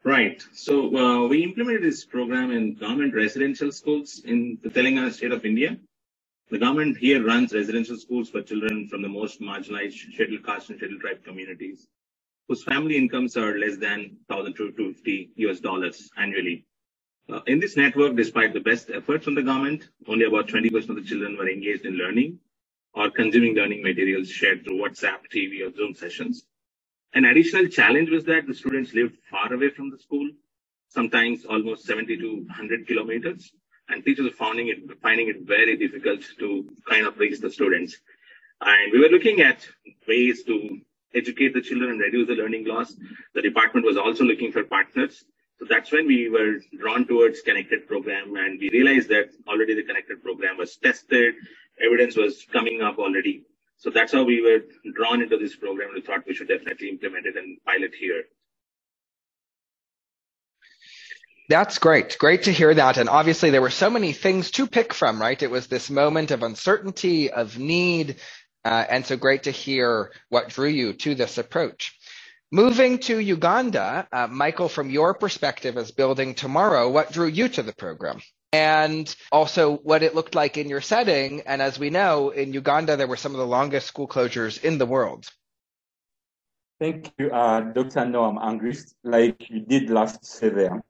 Right. 0.03 0.43
So 0.53 0.97
uh, 0.97 1.29
we 1.29 1.45
implemented 1.45 1.85
this 1.85 2.05
program 2.05 2.51
in 2.51 2.75
government 2.75 3.15
residential 3.15 3.71
schools 3.71 4.23
in 4.25 4.59
the 4.63 4.71
Telangana 4.71 5.13
state 5.13 5.31
of 5.31 5.45
India. 5.45 5.77
The 6.51 6.59
government 6.59 6.97
here 6.97 7.25
runs 7.25 7.53
residential 7.53 7.97
schools 7.97 8.31
for 8.31 8.43
children 8.43 8.89
from 8.89 9.03
the 9.03 9.09
most 9.09 9.41
marginalized 9.41 10.13
scheduled 10.13 10.45
caste 10.45 10.71
and 10.71 10.79
scheduled 10.79 11.03
tribe 11.03 11.23
communities 11.23 11.87
whose 12.51 12.65
family 12.65 12.97
incomes 12.97 13.37
are 13.37 13.57
less 13.57 13.77
than 13.77 14.17
1,250 14.27 15.31
US 15.37 15.61
dollars 15.61 16.11
annually. 16.17 16.67
Uh, 17.33 17.39
in 17.47 17.61
this 17.61 17.77
network, 17.77 18.17
despite 18.17 18.53
the 18.53 18.59
best 18.59 18.91
efforts 18.93 19.25
from 19.25 19.37
the 19.37 19.43
government, 19.45 19.89
only 20.09 20.25
about 20.25 20.49
20% 20.49 20.89
of 20.89 20.97
the 20.97 21.05
children 21.05 21.37
were 21.37 21.49
engaged 21.49 21.87
in 21.87 21.95
learning 21.95 22.41
or 22.93 23.09
consuming 23.09 23.55
learning 23.55 23.85
materials 23.85 24.29
shared 24.29 24.65
through 24.65 24.83
WhatsApp, 24.83 25.21
TV, 25.33 25.65
or 25.65 25.73
Zoom 25.73 25.95
sessions. 25.95 26.43
An 27.15 27.25
additional 27.25 27.69
challenge 27.69 28.11
was 28.11 28.25
that 28.25 28.49
the 28.49 28.55
students 28.55 28.95
lived 28.95 29.17
far 29.31 29.53
away 29.53 29.71
from 29.71 29.91
the 29.91 29.99
school, 29.99 30.29
sometimes 30.89 31.45
almost 31.45 31.85
70 31.85 32.17
to 32.17 32.35
100 32.49 32.89
kilometers, 32.89 33.53
and 33.89 34.05
teachers 34.05 34.25
were 34.25 34.39
finding 34.45 34.67
it, 34.67 34.79
finding 35.01 35.29
it 35.29 35.43
very 35.43 35.77
difficult 35.77 36.25
to 36.41 36.69
kind 36.89 37.07
of 37.07 37.17
reach 37.17 37.39
the 37.39 37.51
students. 37.53 37.97
And 38.61 38.93
we 38.93 38.99
were 38.99 39.09
looking 39.17 39.41
at 39.41 39.65
ways 40.09 40.43
to 40.45 40.81
educate 41.15 41.55
the 41.55 41.61
children 41.61 41.91
and 41.91 42.01
reduce 42.01 42.29
the 42.29 42.35
learning 42.35 42.67
loss. 42.67 42.95
The 43.35 43.43
department 43.43 43.87
was 43.87 43.97
also 43.97 44.25
looking 44.25 44.53
for 44.53 44.65
partners. 44.65 45.25
So 45.59 45.67
that's 45.69 45.93
when 45.93 46.07
we 46.07 46.31
were 46.31 46.61
drawn 46.79 47.07
towards 47.07 47.43
ConnectEd 47.43 47.87
program 47.87 48.35
and 48.37 48.59
we 48.59 48.71
realized 48.71 49.09
that 49.11 49.31
already 49.47 49.75
the 49.75 49.83
ConnectEd 49.83 50.23
program 50.23 50.57
was 50.57 50.77
tested. 50.77 51.35
Evidence 51.85 52.17
was 52.17 52.47
coming 52.53 52.81
up 52.81 52.99
already. 52.99 53.45
So 53.77 53.91
that's 53.91 54.13
how 54.13 54.25
we 54.25 54.41
were 54.41 54.61
drawn 54.95 55.23
into 55.23 55.39
this 55.39 55.57
program. 55.57 55.91
We 55.95 56.01
thought 56.03 56.27
we 56.27 56.35
should 56.35 56.49
definitely 56.49 56.89
implement 56.91 57.27
it 57.27 57.37
and 57.37 57.59
pilot 57.65 57.93
here. 57.99 58.25
That's 61.51 61.79
great. 61.79 62.17
Great 62.19 62.45
to 62.45 62.53
hear 62.53 62.73
that. 62.73 62.97
And 62.97 63.09
obviously 63.09 63.51
there 63.51 63.61
were 63.61 63.71
so 63.71 63.91
many 63.91 64.13
things 64.13 64.53
to 64.53 64.69
pick 64.69 64.95
from, 64.95 65.21
right? 65.21 65.43
It 65.43 65.51
was 65.51 65.67
this 65.67 65.91
moment 65.91 66.31
of 66.31 66.43
uncertainty, 66.43 67.31
of 67.31 67.59
need, 67.59 68.21
uh, 68.65 68.85
and 68.89 69.05
so 69.05 69.17
great 69.17 69.45
to 69.45 69.51
hear 69.51 70.13
what 70.29 70.49
drew 70.49 70.69
you 70.69 70.93
to 70.95 71.15
this 71.15 71.39
approach. 71.39 71.97
Moving 72.53 72.99
to 73.01 73.19
Uganda, 73.19 74.09
uh, 74.13 74.27
Michael, 74.27 74.69
from 74.69 74.91
your 74.91 75.15
perspective 75.15 75.77
as 75.77 75.93
building 75.93 76.35
tomorrow, 76.35 76.91
what 76.91 77.13
drew 77.13 77.29
you 77.29 77.49
to 77.49 77.63
the 77.63 77.73
program? 77.73 78.21
And 78.53 79.15
also 79.31 79.77
what 79.77 80.03
it 80.03 80.17
looked 80.17 80.35
like 80.35 80.57
in 80.57 80.69
your 80.69 80.81
setting. 80.81 81.43
And 81.47 81.63
as 81.63 81.79
we 81.79 81.91
know, 81.91 82.31
in 82.31 82.53
Uganda, 82.53 82.97
there 82.97 83.07
were 83.07 83.17
some 83.17 83.33
of 83.33 83.39
the 83.39 83.47
longest 83.47 83.87
school 83.87 84.09
closures 84.09 84.63
in 84.65 84.79
the 84.79 84.87
world. 84.87 85.27
Thank 86.81 87.13
you, 87.19 87.31
uh, 87.31 87.61
Dr. 87.61 88.07
Noam 88.07 88.43
Angrist. 88.43 88.95
Like 89.05 89.49
you 89.49 89.61
did 89.61 89.89
last 89.91 90.41
there, 90.41 90.83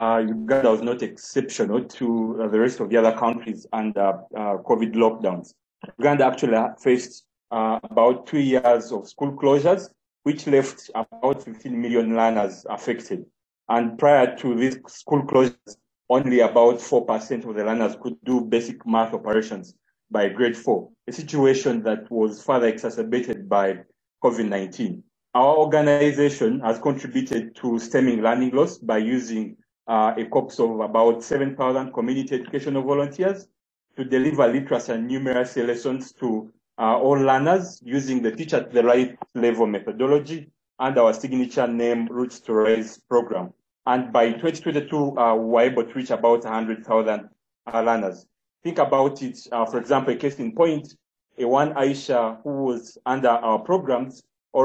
uh, 0.00 0.22
Uganda 0.26 0.70
was 0.70 0.82
not 0.82 1.02
exceptional 1.02 1.84
to 1.84 2.40
uh, 2.42 2.48
the 2.48 2.58
rest 2.58 2.80
of 2.80 2.90
the 2.90 2.96
other 2.96 3.16
countries 3.16 3.66
under 3.72 4.20
uh, 4.36 4.56
COVID 4.64 4.94
lockdowns. 4.94 5.54
Uganda 5.98 6.26
actually 6.26 6.58
faced 6.82 7.26
uh, 7.50 7.78
about 7.82 8.26
two 8.26 8.40
years 8.40 8.92
of 8.92 9.08
school 9.08 9.32
closures 9.32 9.90
which 10.24 10.46
left 10.46 10.90
about 10.94 11.42
15 11.42 11.80
million 11.80 12.16
learners 12.16 12.66
affected. 12.68 13.24
And 13.68 13.98
prior 13.98 14.34
to 14.36 14.54
these 14.54 14.78
school 14.88 15.22
closures, 15.22 15.76
only 16.10 16.40
about 16.40 16.76
4% 16.76 17.48
of 17.48 17.54
the 17.54 17.64
learners 17.64 17.96
could 18.00 18.16
do 18.24 18.40
basic 18.40 18.86
math 18.86 19.14
operations 19.14 19.74
by 20.10 20.28
grade 20.28 20.56
four, 20.56 20.90
a 21.08 21.12
situation 21.12 21.82
that 21.82 22.10
was 22.10 22.42
further 22.42 22.68
exacerbated 22.68 23.48
by 23.48 23.78
COVID-19. 24.22 25.02
Our 25.34 25.56
organization 25.56 26.60
has 26.60 26.78
contributed 26.78 27.56
to 27.56 27.78
stemming 27.78 28.22
learning 28.22 28.50
loss 28.50 28.78
by 28.78 28.98
using 28.98 29.56
uh, 29.86 30.14
a 30.16 30.24
corps 30.26 30.58
of 30.60 30.80
about 30.80 31.22
7,000 31.22 31.92
community 31.92 32.36
educational 32.36 32.82
volunteers 32.82 33.48
to 33.96 34.04
deliver 34.04 34.46
literacy 34.46 34.92
and 34.92 35.10
numeracy 35.10 35.66
lessons 35.66 36.12
to 36.12 36.52
uh, 36.78 36.98
all 36.98 37.18
learners 37.18 37.80
using 37.84 38.22
the 38.22 38.30
teach 38.30 38.52
at 38.52 38.72
the 38.72 38.82
right 38.82 39.16
level 39.34 39.66
methodology 39.66 40.50
and 40.80 40.98
our 40.98 41.12
signature 41.12 41.66
name 41.66 42.06
Roots 42.06 42.40
to 42.40 42.52
Rise 42.52 42.98
program. 43.08 43.52
And 43.86 44.12
by 44.12 44.32
2022, 44.32 45.18
uh, 45.18 45.34
we 45.36 45.44
were 45.44 45.60
able 45.60 45.84
to 45.84 45.92
reach 45.92 46.10
about 46.10 46.44
100,000 46.44 47.28
uh, 47.72 47.80
learners. 47.82 48.26
Think 48.62 48.78
about 48.78 49.22
it, 49.22 49.38
uh, 49.52 49.66
for 49.66 49.78
example, 49.78 50.14
a 50.14 50.16
case 50.16 50.38
in 50.38 50.52
point, 50.52 50.96
a 51.38 51.46
one 51.46 51.74
Aisha 51.74 52.38
who 52.42 52.64
was 52.64 52.98
under 53.04 53.28
our 53.28 53.58
programs 53.58 54.22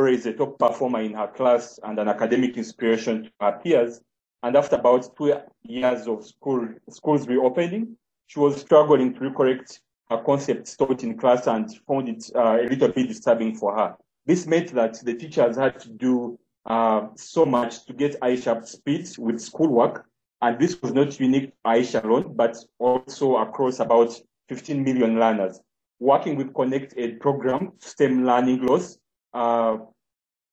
is 0.07 0.25
a 0.25 0.33
top 0.33 0.59
performer 0.59 1.01
in 1.01 1.13
her 1.13 1.27
class 1.27 1.79
and 1.83 1.98
an 2.00 2.07
academic 2.07 2.57
inspiration 2.57 3.24
to 3.24 3.31
her 3.41 3.59
peers. 3.63 4.01
And 4.43 4.55
after 4.55 4.75
about 4.75 5.17
two 5.17 5.33
years 5.63 6.07
of 6.07 6.25
school 6.25 6.69
schools 6.89 7.27
reopening, 7.27 7.98
she 8.29 8.39
was 8.39 8.62
struggling 8.62 9.12
to 9.12 9.21
recorrect 9.21 9.79
her 10.12 10.21
concepts 10.24 10.77
taught 10.77 11.03
in 11.03 11.17
class 11.17 11.48
and 11.48 11.67
found 11.88 12.07
it 12.07 12.29
uh, 12.36 12.59
a 12.62 12.69
little 12.69 12.89
bit 12.89 13.07
disturbing 13.07 13.55
for 13.55 13.75
her. 13.75 13.95
This 14.27 14.45
meant 14.45 14.71
that 14.75 15.03
the 15.03 15.15
teachers 15.15 15.57
had 15.57 15.79
to 15.79 15.89
do 15.89 16.39
uh, 16.67 17.07
so 17.15 17.43
much 17.43 17.86
to 17.88 17.93
get 17.93 18.19
Aisha 18.21 18.57
up 18.57 18.67
speed 18.67 19.07
with 19.17 19.41
schoolwork. 19.41 20.05
And 20.43 20.59
this 20.59 20.79
was 20.79 20.93
not 20.93 21.19
unique 21.19 21.48
to 21.50 21.57
Aisha 21.65 22.03
alone, 22.03 22.33
but 22.36 22.55
also 22.77 23.38
across 23.38 23.79
about 23.79 24.13
15 24.48 24.83
million 24.83 25.19
learners. 25.19 25.59
Working 26.00 26.36
with 26.36 26.53
ConnectEd 26.53 27.19
program, 27.19 27.71
stem 27.79 28.25
learning 28.25 28.63
loss, 28.63 29.00
uh, 29.33 29.77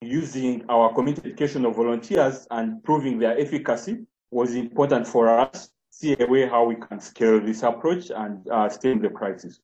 using 0.01 0.65
our 0.71 0.95
community 0.95 1.29
educational 1.29 1.73
volunteers 1.73 2.47
and 2.51 2.83
proving 2.85 3.19
their 3.19 3.39
efficacy 3.39 3.99
was 4.31 4.55
important 4.55 5.07
for 5.07 5.29
us 5.29 5.71
see 5.97 6.15
a 6.19 6.27
way 6.27 6.47
how 6.47 6.65
we 6.65 6.77
can 6.77 7.01
scale 7.01 7.41
this 7.41 7.63
approach 7.63 8.11
and 8.11 8.47
uh, 8.49 8.69
stem 8.69 9.01
the 9.01 9.09
crisis. 9.09 9.59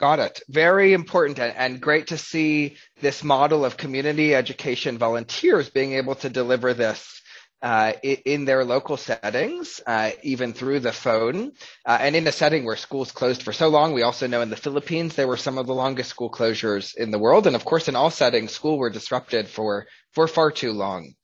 Got 0.00 0.18
it. 0.18 0.42
Very 0.48 0.92
important 0.92 1.38
and, 1.38 1.56
and, 1.56 1.80
great 1.80 2.08
to 2.08 2.18
see 2.18 2.76
this 3.00 3.22
model 3.22 3.64
of 3.64 3.76
community 3.76 4.34
education 4.34 4.98
volunteers 4.98 5.70
being 5.70 5.92
able 5.92 6.16
to 6.16 6.28
deliver 6.28 6.74
this 6.74 7.20
uh, 7.62 7.92
in 8.02 8.44
their 8.44 8.64
local 8.64 8.96
settings, 8.96 9.80
uh, 9.86 10.10
even 10.22 10.52
through 10.52 10.80
the 10.80 10.92
phone, 10.92 11.52
uh, 11.86 11.96
and 12.00 12.16
in 12.16 12.26
a 12.26 12.32
setting 12.32 12.64
where 12.64 12.76
schools 12.76 13.12
closed 13.12 13.44
for 13.44 13.52
so 13.52 13.68
long. 13.68 13.94
We 13.94 14.02
also 14.02 14.26
know 14.26 14.42
in 14.42 14.50
the 14.50 14.56
Philippines 14.56 15.14
there 15.14 15.28
were 15.28 15.38
some 15.38 15.56
of 15.56 15.66
the 15.66 15.74
longest 15.74 16.10
school 16.10 16.30
closures 16.30 16.94
in 16.96 17.12
the 17.12 17.18
world, 17.18 17.46
and 17.46 17.54
of 17.54 17.64
course, 17.64 17.88
in 17.88 17.96
all 17.96 18.10
settings, 18.10 18.52
school 18.52 18.76
were 18.76 18.90
disrupted 18.90 19.48
for 19.48 19.86
for 20.12 20.26
far 20.26 20.50
too 20.50 20.72
long. 20.72 21.14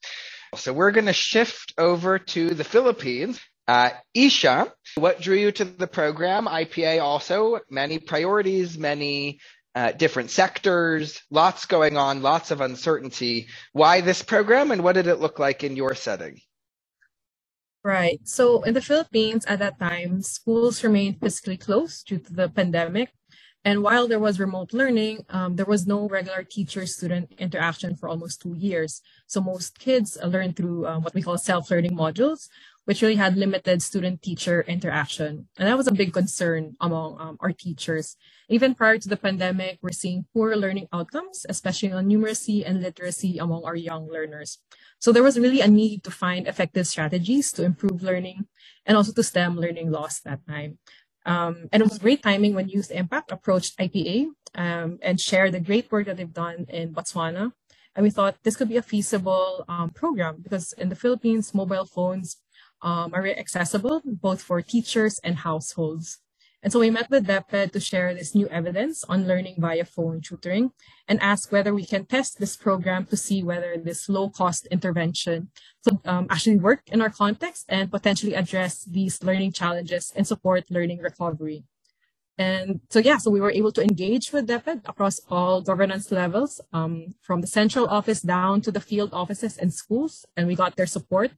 So 0.56 0.72
we're 0.72 0.90
going 0.90 1.06
to 1.06 1.12
shift 1.12 1.74
over 1.78 2.18
to 2.18 2.50
the 2.50 2.64
Philippines. 2.64 3.40
Uh, 3.68 3.90
Isha, 4.14 4.72
what 4.96 5.20
drew 5.20 5.36
you 5.36 5.52
to 5.52 5.64
the 5.64 5.86
program? 5.86 6.46
IPA 6.46 7.00
also, 7.00 7.60
many 7.70 8.00
priorities, 8.00 8.76
many 8.76 9.38
uh, 9.76 9.92
different 9.92 10.30
sectors, 10.30 11.22
lots 11.30 11.66
going 11.66 11.96
on, 11.96 12.22
lots 12.22 12.50
of 12.50 12.60
uncertainty. 12.60 13.46
Why 13.72 14.00
this 14.00 14.22
program 14.22 14.72
and 14.72 14.82
what 14.82 14.94
did 14.94 15.06
it 15.06 15.20
look 15.20 15.38
like 15.38 15.62
in 15.62 15.76
your 15.76 15.94
setting? 15.94 16.40
Right. 17.84 18.20
So 18.24 18.62
in 18.62 18.74
the 18.74 18.82
Philippines 18.82 19.46
at 19.46 19.60
that 19.60 19.78
time, 19.78 20.20
schools 20.22 20.82
remained 20.82 21.20
physically 21.20 21.56
closed 21.56 22.08
due 22.08 22.18
to 22.18 22.32
the 22.32 22.48
pandemic. 22.48 23.10
And 23.64 23.82
while 23.82 24.08
there 24.08 24.18
was 24.18 24.40
remote 24.40 24.72
learning, 24.72 25.24
um, 25.28 25.56
there 25.56 25.66
was 25.66 25.86
no 25.86 26.08
regular 26.08 26.44
teacher 26.44 26.86
student 26.86 27.32
interaction 27.38 27.94
for 27.94 28.08
almost 28.08 28.40
two 28.40 28.54
years. 28.56 29.02
So 29.26 29.40
most 29.40 29.78
kids 29.78 30.16
learned 30.24 30.56
through 30.56 30.86
um, 30.86 31.02
what 31.02 31.14
we 31.14 31.20
call 31.22 31.36
self 31.36 31.70
learning 31.70 31.92
modules, 31.96 32.48
which 32.86 33.02
really 33.02 33.16
had 33.16 33.36
limited 33.36 33.82
student 33.82 34.22
teacher 34.22 34.62
interaction. 34.62 35.46
And 35.58 35.68
that 35.68 35.76
was 35.76 35.86
a 35.86 35.92
big 35.92 36.14
concern 36.14 36.74
among 36.80 37.20
um, 37.20 37.36
our 37.40 37.52
teachers. 37.52 38.16
Even 38.48 38.74
prior 38.74 38.96
to 38.96 39.08
the 39.08 39.16
pandemic, 39.16 39.78
we're 39.82 39.92
seeing 39.92 40.24
poor 40.32 40.56
learning 40.56 40.88
outcomes, 40.92 41.44
especially 41.48 41.92
on 41.92 42.08
numeracy 42.08 42.64
and 42.66 42.82
literacy 42.82 43.36
among 43.38 43.64
our 43.64 43.76
young 43.76 44.08
learners. 44.08 44.58
So 44.98 45.12
there 45.12 45.22
was 45.22 45.38
really 45.38 45.60
a 45.60 45.68
need 45.68 46.02
to 46.04 46.10
find 46.10 46.48
effective 46.48 46.86
strategies 46.86 47.52
to 47.52 47.64
improve 47.64 48.02
learning 48.02 48.46
and 48.86 48.96
also 48.96 49.12
to 49.12 49.22
stem 49.22 49.56
learning 49.56 49.90
loss 49.90 50.20
that 50.20 50.40
time. 50.48 50.78
Um, 51.26 51.68
and 51.72 51.83
it 51.83 51.88
was 51.88 51.98
great 51.98 52.22
timing 52.22 52.54
when 52.54 52.68
Youth 52.68 52.90
Impact 52.90 53.30
approached 53.30 53.78
IPA 53.78 54.28
um, 54.54 54.98
and 55.02 55.20
shared 55.20 55.52
the 55.52 55.61
great 55.61 55.90
work 55.92 56.06
that 56.06 56.16
they've 56.16 56.33
done 56.33 56.66
in 56.68 56.94
Botswana. 56.94 57.52
And 57.94 58.04
we 58.04 58.11
thought 58.11 58.37
this 58.42 58.56
could 58.56 58.68
be 58.68 58.76
a 58.76 58.83
feasible 58.83 59.64
um, 59.68 59.90
program 59.90 60.40
because 60.42 60.72
in 60.74 60.88
the 60.88 60.96
Philippines, 60.96 61.52
mobile 61.52 61.85
phones 61.85 62.37
um, 62.83 63.12
are 63.12 63.26
accessible 63.26 64.00
both 64.04 64.42
for 64.42 64.62
teachers 64.62 65.18
and 65.22 65.37
households. 65.37 66.18
And 66.62 66.70
so 66.72 66.78
we 66.78 66.90
met 66.90 67.08
with 67.08 67.26
DepEd 67.26 67.72
to 67.72 67.80
share 67.80 68.12
this 68.14 68.34
new 68.34 68.46
evidence 68.48 69.02
on 69.04 69.26
learning 69.26 69.56
via 69.58 69.84
phone 69.84 70.20
tutoring 70.20 70.72
and 71.08 71.18
ask 71.22 71.50
whether 71.50 71.72
we 71.74 71.86
can 71.86 72.04
test 72.04 72.38
this 72.38 72.54
program 72.54 73.06
to 73.06 73.16
see 73.16 73.42
whether 73.42 73.76
this 73.78 74.08
low 74.10 74.28
cost 74.28 74.66
intervention 74.66 75.48
could 75.84 75.98
um, 76.04 76.26
actually 76.28 76.58
work 76.58 76.82
in 76.92 77.00
our 77.00 77.08
context 77.08 77.64
and 77.68 77.90
potentially 77.90 78.34
address 78.34 78.84
these 78.84 79.22
learning 79.22 79.52
challenges 79.52 80.12
and 80.14 80.26
support 80.26 80.70
learning 80.70 80.98
recovery. 80.98 81.64
And 82.36 82.80
so, 82.88 82.98
yeah, 82.98 83.18
so 83.18 83.30
we 83.30 83.40
were 83.40 83.50
able 83.50 83.72
to 83.72 83.82
engage 83.82 84.32
with 84.32 84.48
DepEd 84.48 84.88
across 84.88 85.20
all 85.28 85.60
governance 85.60 86.10
levels, 86.10 86.60
um, 86.72 87.14
from 87.20 87.42
the 87.42 87.46
central 87.46 87.86
office 87.86 88.22
down 88.22 88.62
to 88.62 88.72
the 88.72 88.80
field 88.80 89.10
offices 89.12 89.58
and 89.58 89.72
schools, 89.72 90.24
and 90.36 90.46
we 90.46 90.54
got 90.54 90.76
their 90.76 90.86
support. 90.86 91.32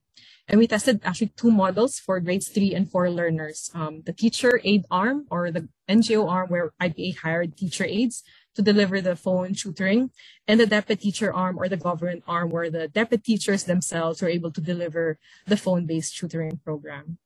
And 0.49 0.59
we 0.59 0.67
tested 0.67 1.01
actually 1.05 1.33
two 1.37 1.51
models 1.51 1.99
for 1.99 2.21
grades 2.21 2.49
three 2.49 2.75
and 2.75 2.91
four 2.91 3.09
learners. 3.11 3.71
Um, 3.75 4.03
the 4.05 4.13
teacher 4.13 4.61
aid 4.65 4.85
arm 4.91 5.27
or 5.31 5.51
the 5.51 5.69
NGO 5.89 6.29
arm 6.29 6.51
where 6.51 6.73
IPA 6.81 7.19
hired 7.19 7.57
teacher 7.57 7.85
aides 7.85 8.23
to 8.55 8.63
deliver 8.63 9.01
the 9.01 9.17
phone 9.17 9.55
tutoring 9.55 10.11
and 10.47 10.61
the 10.61 10.67
DepEd 10.67 11.01
teacher 11.01 11.33
arm 11.33 11.59
or 11.59 11.69
the 11.69 11.77
government 11.77 12.25
arm 12.27 12.51
where 12.51 12.71
the 12.71 12.89
DepEd 12.89 13.25
teachers 13.25 13.65
themselves 13.65 14.21
were 14.21 14.29
able 14.29 14.51
to 14.51 14.61
deliver 14.61 15.19
the 15.47 15.57
phone-based 15.57 16.17
tutoring 16.17 16.61
program. 16.65 17.19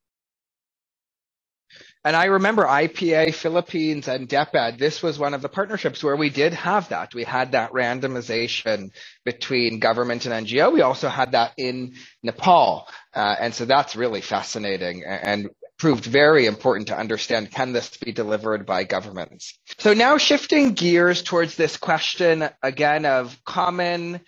And 2.05 2.15
I 2.15 2.27
remember 2.27 2.65
IPA 2.65 3.35
Philippines 3.35 4.07
and 4.07 4.29
DepEd, 4.29 4.79
this 4.79 5.03
was 5.03 5.19
one 5.19 5.35
of 5.35 5.43
the 5.43 5.49
partnerships 5.49 6.05
where 6.05 6.15
we 6.17 6.31
did 6.31 6.55
have 6.55 6.89
that. 6.91 7.15
We 7.15 7.25
had 7.25 7.53
that 7.53 7.73
randomization 7.73 8.91
between 9.25 9.81
government 9.81 10.25
and 10.27 10.47
NGO. 10.47 10.73
We 10.73 10.83
also 10.83 11.09
had 11.09 11.33
that 11.33 11.53
in 11.57 11.95
Nepal. 12.23 12.87
Uh, 13.13 13.35
and 13.41 13.53
so 13.55 13.65
that's 13.65 13.97
really 13.97 14.21
fascinating 14.21 15.05
and 15.05 15.49
proved 15.79 16.05
very 16.05 16.47
important 16.47 16.89
to 16.89 16.97
understand 16.97 17.51
can 17.51 17.73
this 17.73 17.97
be 17.97 18.13
delivered 18.13 18.67
by 18.67 18.85
governments? 18.85 19.59
So 19.79 19.93
now 19.93 20.17
shifting 20.19 20.73
gears 20.73 21.23
towards 21.23 21.57
this 21.57 21.77
question 21.77 22.49
again 22.63 23.05
of 23.05 23.37
common 23.45 24.21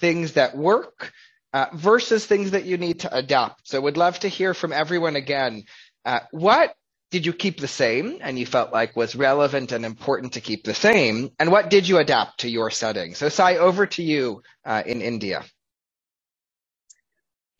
things 0.00 0.32
that 0.32 0.56
work 0.56 1.12
uh, 1.52 1.66
versus 1.74 2.26
things 2.26 2.52
that 2.52 2.64
you 2.64 2.76
need 2.78 3.00
to 3.00 3.16
adapt. 3.16 3.68
So 3.68 3.80
would 3.80 3.96
love 3.96 4.18
to 4.20 4.28
hear 4.28 4.54
from 4.54 4.72
everyone 4.72 5.16
again. 5.16 5.64
Uh, 6.04 6.20
what 6.32 6.74
did 7.10 7.26
you 7.26 7.32
keep 7.32 7.60
the 7.60 7.68
same 7.68 8.18
and 8.20 8.38
you 8.38 8.46
felt 8.46 8.72
like 8.72 8.96
was 8.96 9.14
relevant 9.14 9.72
and 9.72 9.84
important 9.84 10.34
to 10.34 10.40
keep 10.40 10.64
the 10.64 10.74
same? 10.74 11.30
And 11.38 11.50
what 11.50 11.70
did 11.70 11.88
you 11.88 11.98
adapt 11.98 12.40
to 12.40 12.48
your 12.48 12.70
setting? 12.70 13.14
So 13.14 13.28
Sai, 13.28 13.56
over 13.56 13.86
to 13.86 14.02
you 14.02 14.42
uh, 14.64 14.82
in 14.84 15.00
India. 15.00 15.44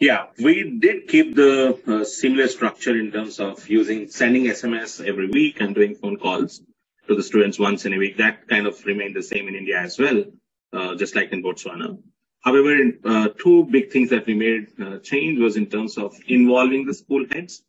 Yeah, 0.01 0.27
we 0.43 0.77
did 0.79 1.09
keep 1.09 1.35
the 1.37 1.79
uh, 1.87 2.05
similar 2.05 2.49
structure 2.49 2.99
in 2.99 3.13
terms 3.13 3.39
of 3.39 3.69
using 3.69 4.09
sending 4.09 4.45
SMS 4.45 5.05
every 5.07 5.29
week 5.29 5.61
and 5.61 5.75
doing 5.75 5.95
phone 5.95 6.19
calls 6.19 6.61
to 7.07 7.15
the 7.15 7.23
students 7.23 7.59
once 7.59 7.87
in 7.87 7.95
a 7.95 7.99
week. 7.99 8.17
That 8.19 8.49
kind 8.49 8.67
of 8.67 8.85
remained 8.85 9.15
the 9.15 9.23
same 9.23 9.47
in 9.49 9.55
India 9.55 9.79
as 9.79 9.99
well, 9.99 10.25
uh, 10.73 10.97
just 10.97 11.15
like 11.15 11.33
in 11.33 11.43
Botswana. 11.43 11.97
However, 12.41 12.77
uh, 13.05 13.29
two 13.43 13.65
big 13.65 13.91
things 13.93 14.11
that 14.11 14.27
we 14.27 14.35
made 14.35 14.67
uh, 14.79 14.99
change 14.99 15.39
was 15.39 15.57
in 15.57 15.67
terms 15.67 15.97
of 15.97 16.15
involving 16.27 16.85
the 16.85 16.93
school 16.93 17.25
heads. 17.31 17.63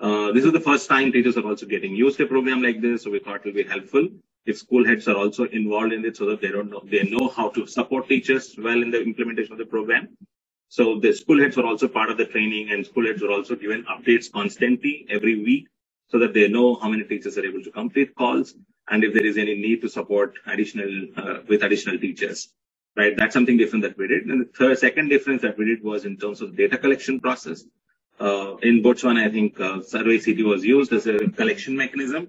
Uh, 0.00 0.32
this 0.32 0.44
is 0.44 0.52
the 0.52 0.60
first 0.60 0.88
time 0.88 1.12
teachers 1.12 1.36
are 1.36 1.46
also 1.46 1.66
getting 1.66 1.94
used 1.94 2.16
to 2.16 2.24
a 2.24 2.26
program 2.26 2.62
like 2.62 2.80
this, 2.80 3.02
so 3.02 3.10
we 3.10 3.18
thought 3.18 3.36
it 3.36 3.44
will 3.44 3.52
be 3.52 3.64
helpful 3.64 4.08
if 4.46 4.56
school 4.56 4.86
heads 4.86 5.06
are 5.06 5.16
also 5.16 5.44
involved 5.44 5.92
in 5.92 6.04
it 6.04 6.16
so 6.16 6.24
that 6.24 6.40
they 6.40 6.48
don't 6.48 6.70
know 6.70 6.82
they 6.84 7.02
know 7.02 7.28
how 7.28 7.50
to 7.50 7.66
support 7.66 8.08
teachers 8.08 8.54
well 8.58 8.82
in 8.82 8.90
the 8.90 9.02
implementation 9.02 9.52
of 9.52 9.58
the 9.58 9.66
program. 9.66 10.08
So 10.68 10.98
the 10.98 11.12
school 11.12 11.38
heads 11.38 11.56
were 11.56 11.66
also 11.66 11.88
part 11.88 12.10
of 12.10 12.16
the 12.16 12.24
training 12.24 12.70
and 12.70 12.86
school 12.86 13.06
heads 13.06 13.20
were 13.20 13.30
also 13.30 13.56
given 13.56 13.84
updates 13.84 14.32
constantly 14.32 15.06
every 15.10 15.42
week 15.42 15.66
so 16.08 16.18
that 16.18 16.32
they 16.32 16.48
know 16.48 16.76
how 16.76 16.88
many 16.88 17.04
teachers 17.04 17.36
are 17.36 17.44
able 17.44 17.62
to 17.62 17.70
complete 17.70 18.14
calls 18.14 18.54
and 18.88 19.04
if 19.04 19.12
there 19.12 19.26
is 19.26 19.36
any 19.36 19.54
need 19.54 19.82
to 19.82 19.88
support 19.88 20.34
additional 20.46 21.08
uh, 21.16 21.38
with 21.48 21.62
additional 21.62 21.98
teachers 21.98 22.48
right? 22.96 23.16
That's 23.16 23.34
something 23.34 23.56
different 23.56 23.82
that 23.84 23.96
we 23.96 24.08
did. 24.08 24.24
And 24.24 24.40
the 24.40 24.50
third, 24.56 24.78
second 24.78 25.08
difference 25.08 25.42
that 25.42 25.56
we 25.56 25.64
did 25.64 25.82
was 25.82 26.04
in 26.04 26.16
terms 26.16 26.40
of 26.40 26.56
data 26.56 26.76
collection 26.76 27.20
process. 27.20 27.64
Uh, 28.20 28.56
in 28.58 28.82
Botswana, 28.82 29.26
I 29.26 29.30
think 29.30 29.58
uh, 29.58 29.80
Survey 29.80 30.18
CT 30.18 30.44
was 30.44 30.62
used 30.62 30.92
as 30.92 31.06
a 31.06 31.18
collection 31.18 31.74
mechanism. 31.74 32.28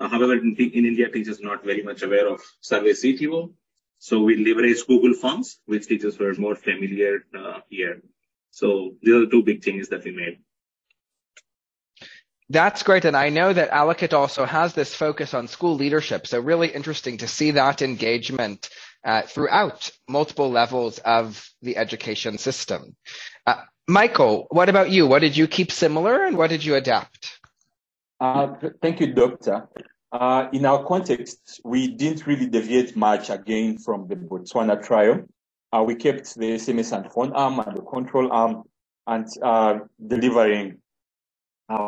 Uh, 0.00 0.08
however, 0.08 0.34
in, 0.34 0.56
in, 0.58 0.84
India, 0.84 1.08
teachers 1.08 1.40
are 1.40 1.44
not 1.44 1.64
very 1.64 1.82
much 1.82 2.02
aware 2.02 2.28
of 2.28 2.40
SurveyCTO. 2.62 3.52
So 4.00 4.20
we 4.22 4.44
leveraged 4.44 4.86
Google 4.88 5.14
Forms, 5.14 5.60
which 5.66 5.86
teachers 5.86 6.18
were 6.18 6.34
more 6.34 6.56
familiar 6.56 7.24
uh, 7.36 7.60
here. 7.68 8.02
So 8.50 8.94
these 9.00 9.14
are 9.14 9.20
the 9.20 9.30
two 9.30 9.44
big 9.44 9.62
changes 9.62 9.88
that 9.90 10.04
we 10.04 10.10
made. 10.10 10.38
That's 12.50 12.82
great. 12.82 13.04
And 13.04 13.16
I 13.16 13.28
know 13.28 13.52
that 13.52 13.70
Alokit 13.70 14.14
also 14.14 14.44
has 14.44 14.72
this 14.72 14.94
focus 14.94 15.34
on 15.34 15.48
school 15.48 15.74
leadership. 15.74 16.26
So 16.26 16.40
really 16.40 16.68
interesting 16.68 17.18
to 17.18 17.28
see 17.28 17.52
that 17.52 17.82
engagement 17.82 18.70
uh, 19.04 19.22
throughout 19.22 19.90
multiple 20.08 20.50
levels 20.50 20.98
of 20.98 21.48
the 21.62 21.76
education 21.76 22.38
system. 22.38 22.96
Uh, 23.88 23.92
Michael, 23.92 24.46
what 24.50 24.68
about 24.68 24.90
you? 24.90 25.06
What 25.06 25.20
did 25.20 25.36
you 25.36 25.48
keep 25.48 25.72
similar 25.72 26.24
and 26.24 26.36
what 26.36 26.50
did 26.50 26.64
you 26.64 26.74
adapt? 26.74 27.40
Uh, 28.20 28.48
thank 28.82 29.00
you, 29.00 29.12
Doctor. 29.14 29.68
Uh, 30.12 30.48
in 30.52 30.64
our 30.64 30.84
context, 30.84 31.60
we 31.64 31.88
didn't 31.88 32.26
really 32.26 32.46
deviate 32.46 32.96
much 32.96 33.30
again 33.30 33.78
from 33.78 34.08
the 34.08 34.16
Botswana 34.16 34.82
trial. 34.82 35.24
Uh, 35.72 35.82
we 35.86 35.94
kept 35.94 36.34
the 36.36 36.52
SMS 36.54 36.96
and 36.96 37.10
phone 37.12 37.32
arm 37.32 37.60
and 37.60 37.76
the 37.76 37.82
control 37.82 38.32
arm 38.32 38.62
and 39.06 39.26
uh, 39.42 39.78
delivering 40.06 40.78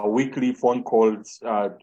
weekly 0.06 0.52
phone 0.52 0.82
calls, 0.82 1.40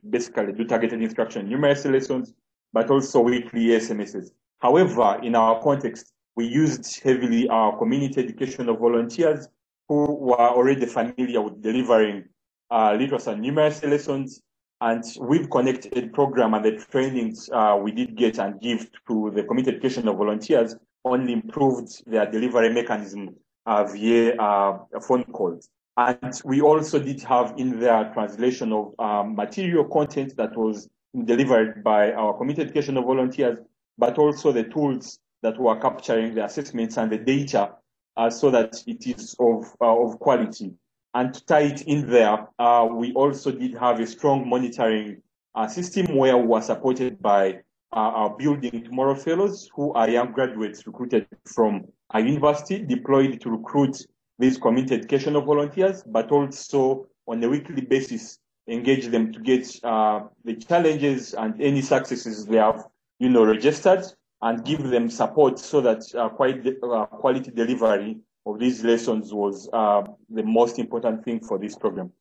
basically 0.09 0.53
do 0.53 0.63
targeted 0.65 1.01
instruction 1.01 1.49
numeracy 1.49 1.91
lessons, 1.91 2.33
but 2.71 2.91
also 2.91 3.21
weekly 3.21 3.67
SMSs. 3.67 4.29
However, 4.59 5.19
in 5.23 5.33
our 5.33 5.59
context, 5.63 6.13
we 6.35 6.45
used 6.45 7.01
heavily 7.01 7.47
our 7.49 7.75
community 7.79 8.21
educational 8.21 8.77
volunteers 8.77 9.47
who 9.87 10.13
were 10.13 10.39
already 10.39 10.85
familiar 10.85 11.41
with 11.41 11.61
delivering 11.61 12.25
uh, 12.71 12.95
literacy 12.97 13.31
and 13.31 13.43
numeracy 13.43 13.89
lessons. 13.89 14.41
And 14.79 15.03
we've 15.19 15.49
connected 15.49 15.93
the 15.93 16.07
program 16.09 16.53
and 16.53 16.63
the 16.63 16.77
trainings 16.91 17.49
uh, 17.51 17.79
we 17.81 17.91
did 17.91 18.15
get 18.15 18.37
and 18.37 18.61
give 18.61 18.89
to 19.07 19.31
the 19.33 19.43
community 19.43 19.75
educational 19.75 20.15
volunteers 20.15 20.75
only 21.03 21.33
improved 21.33 22.03
their 22.05 22.29
delivery 22.29 22.71
mechanism 22.71 23.35
uh, 23.65 23.85
via 23.85 24.35
uh, 24.35 24.79
phone 25.01 25.23
calls. 25.25 25.69
And 25.95 26.39
we 26.45 26.61
also 26.61 26.99
did 26.99 27.21
have 27.23 27.55
in 27.57 27.79
their 27.79 28.11
translation 28.13 28.71
of 28.71 28.93
um, 28.99 29.35
material 29.35 29.85
content 29.85 30.35
that 30.37 30.55
was 30.55 30.87
delivered 31.25 31.83
by 31.83 32.11
our 32.11 32.37
community 32.37 32.61
educational 32.61 33.03
volunteers 33.03 33.57
but 33.97 34.17
also 34.17 34.51
the 34.51 34.63
tools 34.63 35.19
that 35.41 35.59
were 35.59 35.79
capturing 35.79 36.35
the 36.35 36.45
assessments 36.45 36.97
and 36.97 37.11
the 37.11 37.17
data 37.17 37.71
uh, 38.17 38.29
so 38.29 38.49
that 38.51 38.83
it 38.87 39.07
is 39.07 39.35
of, 39.39 39.65
uh, 39.79 40.03
of 40.03 40.19
quality. 40.19 40.73
And 41.13 41.33
to 41.33 41.45
tie 41.45 41.61
it 41.61 41.81
in 41.83 42.09
there, 42.09 42.47
uh, 42.59 42.87
we 42.91 43.13
also 43.13 43.51
did 43.51 43.75
have 43.75 43.99
a 43.99 44.07
strong 44.07 44.47
monitoring 44.49 45.21
uh, 45.55 45.67
system 45.67 46.15
where 46.15 46.37
we 46.37 46.47
were 46.47 46.61
supported 46.61 47.21
by 47.21 47.59
uh, 47.93 47.99
our 48.19 48.37
Building 48.37 48.83
Tomorrow 48.83 49.15
Fellows, 49.15 49.69
who 49.73 49.93
are 49.93 50.09
young 50.09 50.31
graduates 50.33 50.85
recruited 50.85 51.25
from 51.45 51.85
a 52.13 52.19
university, 52.19 52.79
deployed 52.79 53.39
to 53.41 53.49
recruit 53.49 54.05
these 54.37 54.57
community 54.57 54.95
educational 54.95 55.41
volunteers, 55.41 56.03
but 56.03 56.31
also 56.31 57.07
on 57.27 57.43
a 57.43 57.49
weekly 57.49 57.81
basis, 57.81 58.39
engage 58.67 59.07
them 59.07 59.31
to 59.31 59.39
get 59.39 59.67
uh, 59.83 60.19
the 60.43 60.55
challenges 60.55 61.33
and 61.33 61.59
any 61.61 61.81
successes 61.81 62.45
they 62.45 62.57
have 62.57 62.83
you 63.19 63.29
know, 63.29 63.45
registered 63.45 64.05
and 64.41 64.63
give 64.63 64.83
them 64.83 65.09
support 65.09 65.59
so 65.59 65.81
that 65.81 66.03
uh, 66.15 66.29
quite 66.29 66.65
uh, 66.65 67.05
quality 67.05 67.51
delivery 67.51 68.17
of 68.45 68.59
these 68.59 68.83
lessons 68.83 69.33
was 69.33 69.69
uh, 69.73 70.03
the 70.29 70.43
most 70.43 70.79
important 70.79 71.23
thing 71.23 71.39
for 71.39 71.57
this 71.57 71.75
program. 71.75 72.11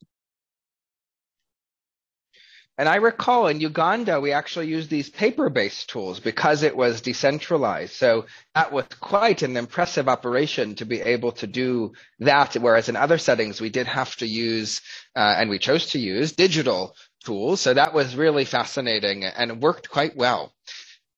And 2.79 2.91
I 2.91 2.97
recall 2.97 3.47
in 3.47 3.61
Uganda, 3.61 4.21
we 4.21 4.33
actually 4.33 4.69
used 4.69 4.91
these 4.91 5.09
paper-based 5.09 5.89
tools 5.89 6.21
because 6.21 6.63
it 6.63 6.77
was 6.77 7.01
decentralized. 7.01 7.95
So 7.95 8.27
that 8.55 8.71
was 8.71 8.85
quite 9.01 9.41
an 9.41 9.57
impressive 9.57 10.11
operation 10.11 10.75
to 10.75 10.85
be 10.85 11.01
able 11.01 11.33
to 11.33 11.47
do 11.47 11.93
that. 12.19 12.55
Whereas 12.55 12.91
in 12.91 12.97
other 12.97 13.17
settings, 13.17 13.63
we 13.63 13.71
did 13.71 13.87
have 13.87 14.15
to 14.17 14.27
use, 14.27 14.83
uh, 15.15 15.37
and 15.39 15.49
we 15.49 15.59
chose 15.59 15.87
to 15.93 15.99
use 15.99 16.33
digital 16.33 16.95
tools. 17.25 17.63
So 17.63 17.73
that 17.73 17.95
was 17.95 18.15
really 18.15 18.45
fascinating 18.45 19.25
and 19.25 19.63
worked 19.63 19.89
quite 19.89 20.15
well. 20.15 20.53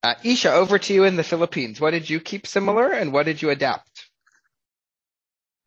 Uh, 0.02 0.14
Isha, 0.22 0.52
over 0.52 0.78
to 0.78 0.94
you 0.94 1.04
in 1.04 1.16
the 1.16 1.24
Philippines. 1.24 1.80
What 1.80 1.90
did 1.90 2.08
you 2.08 2.20
keep 2.20 2.46
similar 2.46 2.92
and 2.92 3.12
what 3.12 3.26
did 3.26 3.42
you 3.42 3.50
adapt? 3.50 4.08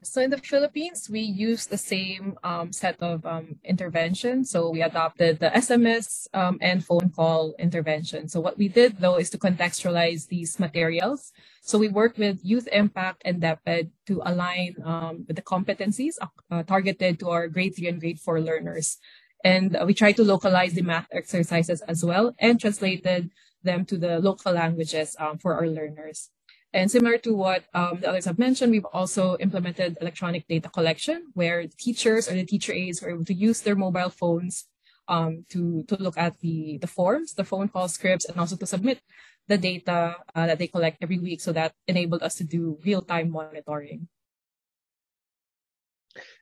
So 0.03 0.19
in 0.19 0.31
the 0.31 0.37
Philippines, 0.37 1.09
we 1.11 1.19
used 1.19 1.69
the 1.69 1.77
same 1.77 2.35
um, 2.43 2.71
set 2.71 2.99
of 3.03 3.23
um, 3.23 3.59
interventions. 3.63 4.49
So 4.49 4.71
we 4.71 4.81
adopted 4.81 5.39
the 5.39 5.51
SMS 5.51 6.27
um, 6.33 6.57
and 6.59 6.83
phone 6.83 7.11
call 7.15 7.53
intervention. 7.59 8.27
So 8.27 8.39
what 8.39 8.57
we 8.57 8.67
did 8.67 8.97
though 8.97 9.17
is 9.19 9.29
to 9.31 9.37
contextualize 9.37 10.27
these 10.27 10.59
materials. 10.59 11.33
So 11.61 11.77
we 11.77 11.89
worked 11.89 12.17
with 12.17 12.39
Youth 12.41 12.67
Impact 12.71 13.21
and 13.25 13.41
DepEd 13.41 13.91
to 14.07 14.21
align 14.25 14.75
um, 14.83 15.25
with 15.27 15.35
the 15.35 15.43
competencies 15.43 16.15
uh, 16.49 16.63
targeted 16.63 17.19
to 17.19 17.29
our 17.29 17.47
grade 17.47 17.75
three 17.75 17.87
and 17.87 17.99
grade 17.99 18.19
four 18.19 18.41
learners. 18.41 18.97
And 19.43 19.75
uh, 19.75 19.83
we 19.85 19.93
tried 19.93 20.15
to 20.15 20.23
localize 20.23 20.73
the 20.73 20.81
math 20.81 21.07
exercises 21.11 21.81
as 21.81 22.03
well 22.03 22.33
and 22.39 22.59
translated 22.59 23.29
them 23.63 23.85
to 23.85 23.97
the 23.97 24.19
local 24.19 24.53
languages 24.53 25.15
um, 25.19 25.37
for 25.37 25.55
our 25.55 25.67
learners. 25.67 26.29
And 26.73 26.89
similar 26.89 27.17
to 27.19 27.35
what 27.35 27.65
um, 27.73 27.99
the 27.99 28.09
others 28.09 28.25
have 28.25 28.39
mentioned, 28.39 28.71
we've 28.71 28.85
also 28.85 29.35
implemented 29.39 29.97
electronic 29.99 30.47
data 30.47 30.69
collection 30.69 31.27
where 31.33 31.67
teachers 31.67 32.29
or 32.29 32.33
the 32.33 32.45
teacher 32.45 32.71
aides 32.71 33.01
were 33.01 33.11
able 33.11 33.25
to 33.25 33.33
use 33.33 33.61
their 33.61 33.75
mobile 33.75 34.09
phones 34.09 34.65
um, 35.07 35.45
to, 35.49 35.83
to 35.83 35.95
look 36.01 36.17
at 36.17 36.39
the, 36.39 36.77
the 36.79 36.87
forms, 36.87 37.33
the 37.33 37.43
phone 37.43 37.67
call 37.67 37.89
scripts, 37.89 38.25
and 38.25 38.39
also 38.39 38.55
to 38.55 38.65
submit 38.65 39.01
the 39.49 39.57
data 39.57 40.15
uh, 40.33 40.47
that 40.47 40.59
they 40.59 40.67
collect 40.67 41.03
every 41.03 41.19
week. 41.19 41.41
So 41.41 41.51
that 41.51 41.73
enabled 41.87 42.23
us 42.23 42.35
to 42.35 42.45
do 42.45 42.79
real-time 42.85 43.31
monitoring. 43.31 44.07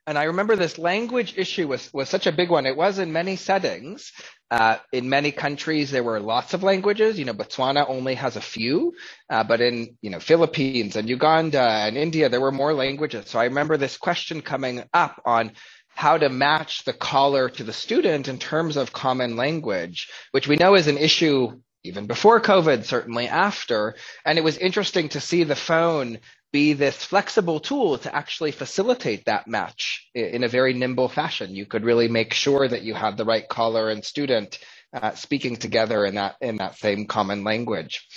And 0.10 0.18
I 0.18 0.24
remember 0.24 0.56
this 0.56 0.80
language 0.80 1.36
issue 1.38 1.68
was, 1.68 1.94
was 1.94 2.10
such 2.10 2.26
a 2.26 2.32
big 2.32 2.50
one. 2.50 2.66
It 2.66 2.76
was 2.76 2.98
in 2.98 3.14
many 3.14 3.36
settings. 3.36 4.12
Uh, 4.50 4.78
in 4.92 5.08
many 5.08 5.32
countries, 5.32 5.92
there 5.92 6.04
were 6.04 6.20
lots 6.20 6.56
of 6.56 6.64
languages. 6.64 7.20
You 7.20 7.26
know, 7.26 7.36
Botswana 7.36 7.88
only 7.88 8.16
has 8.16 8.36
a 8.36 8.42
few, 8.42 8.96
uh, 9.30 9.44
but 9.44 9.62
in, 9.62 9.98
you 10.02 10.10
know, 10.10 10.20
Philippines 10.20 10.96
and 10.96 11.08
Uganda 11.08 11.62
and 11.62 11.96
India, 11.96 12.28
there 12.28 12.42
were 12.42 12.52
more 12.52 12.74
languages. 12.74 13.30
So 13.30 13.38
I 13.38 13.44
remember 13.44 13.78
this 13.78 13.98
question 13.98 14.42
coming 14.42 14.84
up 14.96 15.22
on 15.26 15.52
how 15.90 16.18
to 16.18 16.28
match 16.28 16.86
the 16.86 16.94
caller 16.94 17.48
to 17.48 17.64
the 17.64 17.72
student 17.72 18.28
in 18.28 18.40
terms 18.40 18.78
of 18.78 18.92
common 18.92 19.36
language, 19.36 20.10
which 20.32 20.48
we 20.48 20.56
know 20.56 20.74
is 20.74 20.88
an 20.88 20.98
issue 20.98 21.62
even 21.84 22.08
before 22.08 22.42
COVID, 22.42 22.84
certainly 22.84 23.28
after. 23.28 23.96
And 24.26 24.40
it 24.40 24.44
was 24.44 24.58
interesting 24.58 25.10
to 25.10 25.22
see 25.22 25.44
the 25.44 25.56
phone 25.56 26.18
be 26.52 26.74
this 26.74 26.96
flexible 26.96 27.60
tool 27.60 27.98
to 28.00 28.14
actually 28.16 28.52
facilitate 28.52 29.26
that 29.26 29.48
match 29.48 30.08
in 30.16 30.44
a 30.44 30.48
very 30.48 30.74
nimble 30.74 31.08
fashion. 31.10 31.56
You 31.56 31.66
could 31.66 31.84
really 31.84 32.08
make 32.08 32.34
sure 32.34 32.68
that 32.68 32.82
you 32.82 32.94
had 32.94 33.18
the 33.18 33.26
right 33.26 33.48
caller 33.48 33.90
and 33.90 34.04
student 34.04 34.58
uh, 34.94 35.12
speaking 35.14 35.56
together 35.58 36.04
in 36.06 36.16
that 36.16 36.36
in 36.42 36.58
that 36.58 36.78
same 36.78 37.06
common 37.06 37.44
language. 37.44 38.08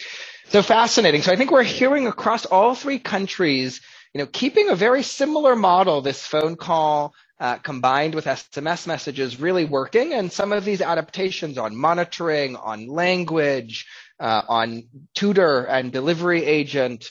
So 0.49 0.63
fascinating. 0.63 1.23
So 1.23 1.33
I 1.33 1.37
think 1.37 1.51
we're 1.51 1.63
hearing 1.63 2.07
across 2.07 2.47
all 2.47 2.75
three 2.75 2.99
countries, 2.99 3.81
you 4.15 4.19
know, 4.21 4.27
keeping 4.27 4.69
a 4.71 4.77
very 4.77 5.03
similar 5.03 5.55
model. 5.55 6.01
This 6.01 6.27
phone 6.27 6.57
call 6.57 7.15
uh, 7.39 7.57
combined 7.57 8.15
with 8.15 8.25
SMS 8.27 8.87
messages 8.87 9.41
really 9.41 9.65
working, 9.67 10.15
and 10.15 10.33
some 10.33 10.53
of 10.53 10.65
these 10.65 10.81
adaptations 10.81 11.59
on 11.59 11.77
monitoring, 11.77 12.57
on 12.57 12.87
language, 12.87 13.87
uh, 14.21 14.43
on 14.49 14.85
tutor 15.15 15.65
and 15.65 15.93
delivery 15.93 16.45
agent 16.45 17.11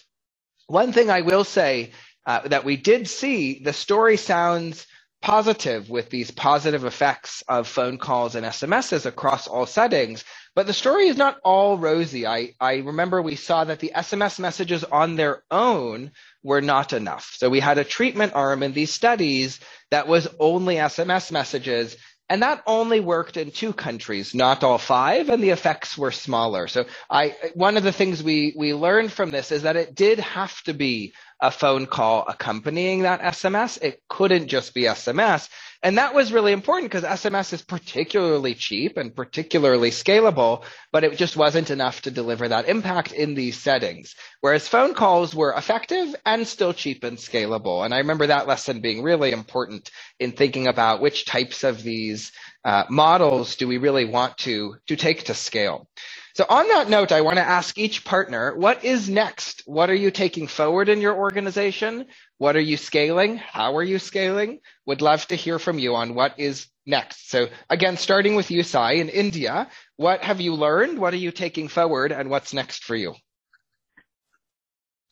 one 0.71 0.93
thing 0.93 1.11
I 1.11 1.21
will 1.21 1.43
say 1.45 1.91
uh, 2.25 2.47
that 2.47 2.65
we 2.65 2.77
did 2.77 3.07
see, 3.09 3.59
the 3.63 3.73
story 3.73 4.17
sounds 4.17 4.87
positive 5.21 5.89
with 5.89 6.09
these 6.09 6.31
positive 6.31 6.85
effects 6.85 7.43
of 7.47 7.67
phone 7.67 7.97
calls 7.97 8.35
and 8.35 8.45
SMSs 8.45 9.05
across 9.05 9.47
all 9.47 9.65
settings. 9.67 10.23
But 10.55 10.67
the 10.67 10.73
story 10.73 11.07
is 11.07 11.17
not 11.17 11.37
all 11.43 11.77
rosy. 11.77 12.27
I, 12.27 12.53
I 12.59 12.77
remember 12.77 13.21
we 13.21 13.35
saw 13.35 13.63
that 13.65 13.79
the 13.79 13.93
SMS 13.95 14.39
messages 14.39 14.83
on 14.83 15.15
their 15.15 15.43
own 15.51 16.11
were 16.43 16.61
not 16.61 16.93
enough. 16.93 17.35
So 17.37 17.49
we 17.49 17.59
had 17.59 17.77
a 17.77 17.83
treatment 17.85 18.33
arm 18.35 18.63
in 18.63 18.73
these 18.73 18.93
studies 18.93 19.59
that 19.91 20.07
was 20.07 20.27
only 20.39 20.75
SMS 20.75 21.31
messages 21.31 21.97
and 22.31 22.43
that 22.43 22.63
only 22.65 23.01
worked 23.01 23.35
in 23.35 23.51
two 23.51 23.73
countries, 23.73 24.33
not 24.33 24.63
all 24.63 24.77
five, 24.77 25.27
and 25.27 25.43
the 25.43 25.49
effects 25.49 25.97
were 25.97 26.13
smaller. 26.13 26.69
So 26.69 26.85
I, 27.09 27.35
one 27.55 27.75
of 27.75 27.83
the 27.83 27.91
things 27.91 28.23
we, 28.23 28.53
we 28.57 28.73
learned 28.73 29.11
from 29.11 29.31
this 29.31 29.51
is 29.51 29.63
that 29.63 29.75
it 29.75 29.95
did 29.95 30.19
have 30.19 30.61
to 30.63 30.73
be 30.73 31.13
a 31.41 31.49
phone 31.51 31.87
call 31.87 32.23
accompanying 32.27 33.01
that 33.01 33.21
SMS. 33.21 33.81
It 33.81 34.01
couldn't 34.07 34.47
just 34.47 34.73
be 34.73 34.83
SMS. 34.83 35.49
And 35.83 35.97
that 35.97 36.13
was 36.13 36.31
really 36.31 36.51
important 36.51 36.91
because 36.91 37.03
SMS 37.03 37.53
is 37.53 37.63
particularly 37.63 38.53
cheap 38.53 38.97
and 38.97 39.15
particularly 39.15 39.89
scalable, 39.89 40.63
but 40.91 41.03
it 41.03 41.17
just 41.17 41.35
wasn't 41.35 41.71
enough 41.71 42.03
to 42.03 42.11
deliver 42.11 42.47
that 42.47 42.69
impact 42.69 43.13
in 43.13 43.33
these 43.33 43.57
settings. 43.57 44.13
Whereas 44.41 44.67
phone 44.67 44.93
calls 44.93 45.33
were 45.33 45.53
effective 45.53 46.15
and 46.23 46.45
still 46.45 46.73
cheap 46.73 47.03
and 47.03 47.17
scalable. 47.17 47.83
And 47.83 47.95
I 47.95 47.97
remember 47.97 48.27
that 48.27 48.47
lesson 48.47 48.81
being 48.81 49.01
really 49.01 49.31
important 49.31 49.89
in 50.19 50.33
thinking 50.33 50.67
about 50.67 51.01
which 51.01 51.25
types 51.25 51.63
of 51.63 51.81
these 51.81 52.31
Uh, 52.63 52.83
models 52.89 53.55
do 53.55 53.67
we 53.67 53.77
really 53.77 54.05
want 54.05 54.37
to, 54.37 54.75
to 54.87 54.95
take 54.95 55.23
to 55.25 55.33
scale. 55.33 55.87
So 56.35 56.45
on 56.47 56.67
that 56.69 56.89
note, 56.89 57.11
I 57.11 57.21
want 57.21 57.37
to 57.37 57.43
ask 57.43 57.77
each 57.77 58.05
partner, 58.05 58.55
what 58.55 58.85
is 58.85 59.09
next? 59.09 59.63
What 59.65 59.89
are 59.89 59.95
you 59.95 60.11
taking 60.11 60.47
forward 60.47 60.87
in 60.87 61.01
your 61.01 61.15
organization? 61.15 62.05
What 62.37 62.55
are 62.55 62.61
you 62.61 62.77
scaling? 62.77 63.37
How 63.37 63.75
are 63.77 63.83
you 63.83 63.99
scaling? 63.99 64.59
Would 64.85 65.01
love 65.01 65.25
to 65.27 65.35
hear 65.35 65.59
from 65.59 65.79
you 65.79 65.95
on 65.95 66.15
what 66.15 66.39
is 66.39 66.67
next. 66.85 67.29
So 67.29 67.47
again, 67.69 67.97
starting 67.97 68.35
with 68.35 68.49
you, 68.49 68.63
Sai, 68.63 68.93
in 68.93 69.09
India, 69.09 69.67
what 69.97 70.23
have 70.23 70.39
you 70.39 70.55
learned? 70.55 70.99
What 70.99 71.13
are 71.13 71.17
you 71.17 71.31
taking 71.31 71.67
forward 71.67 72.11
and 72.11 72.29
what's 72.29 72.53
next 72.53 72.83
for 72.83 72.95
you? 72.95 73.15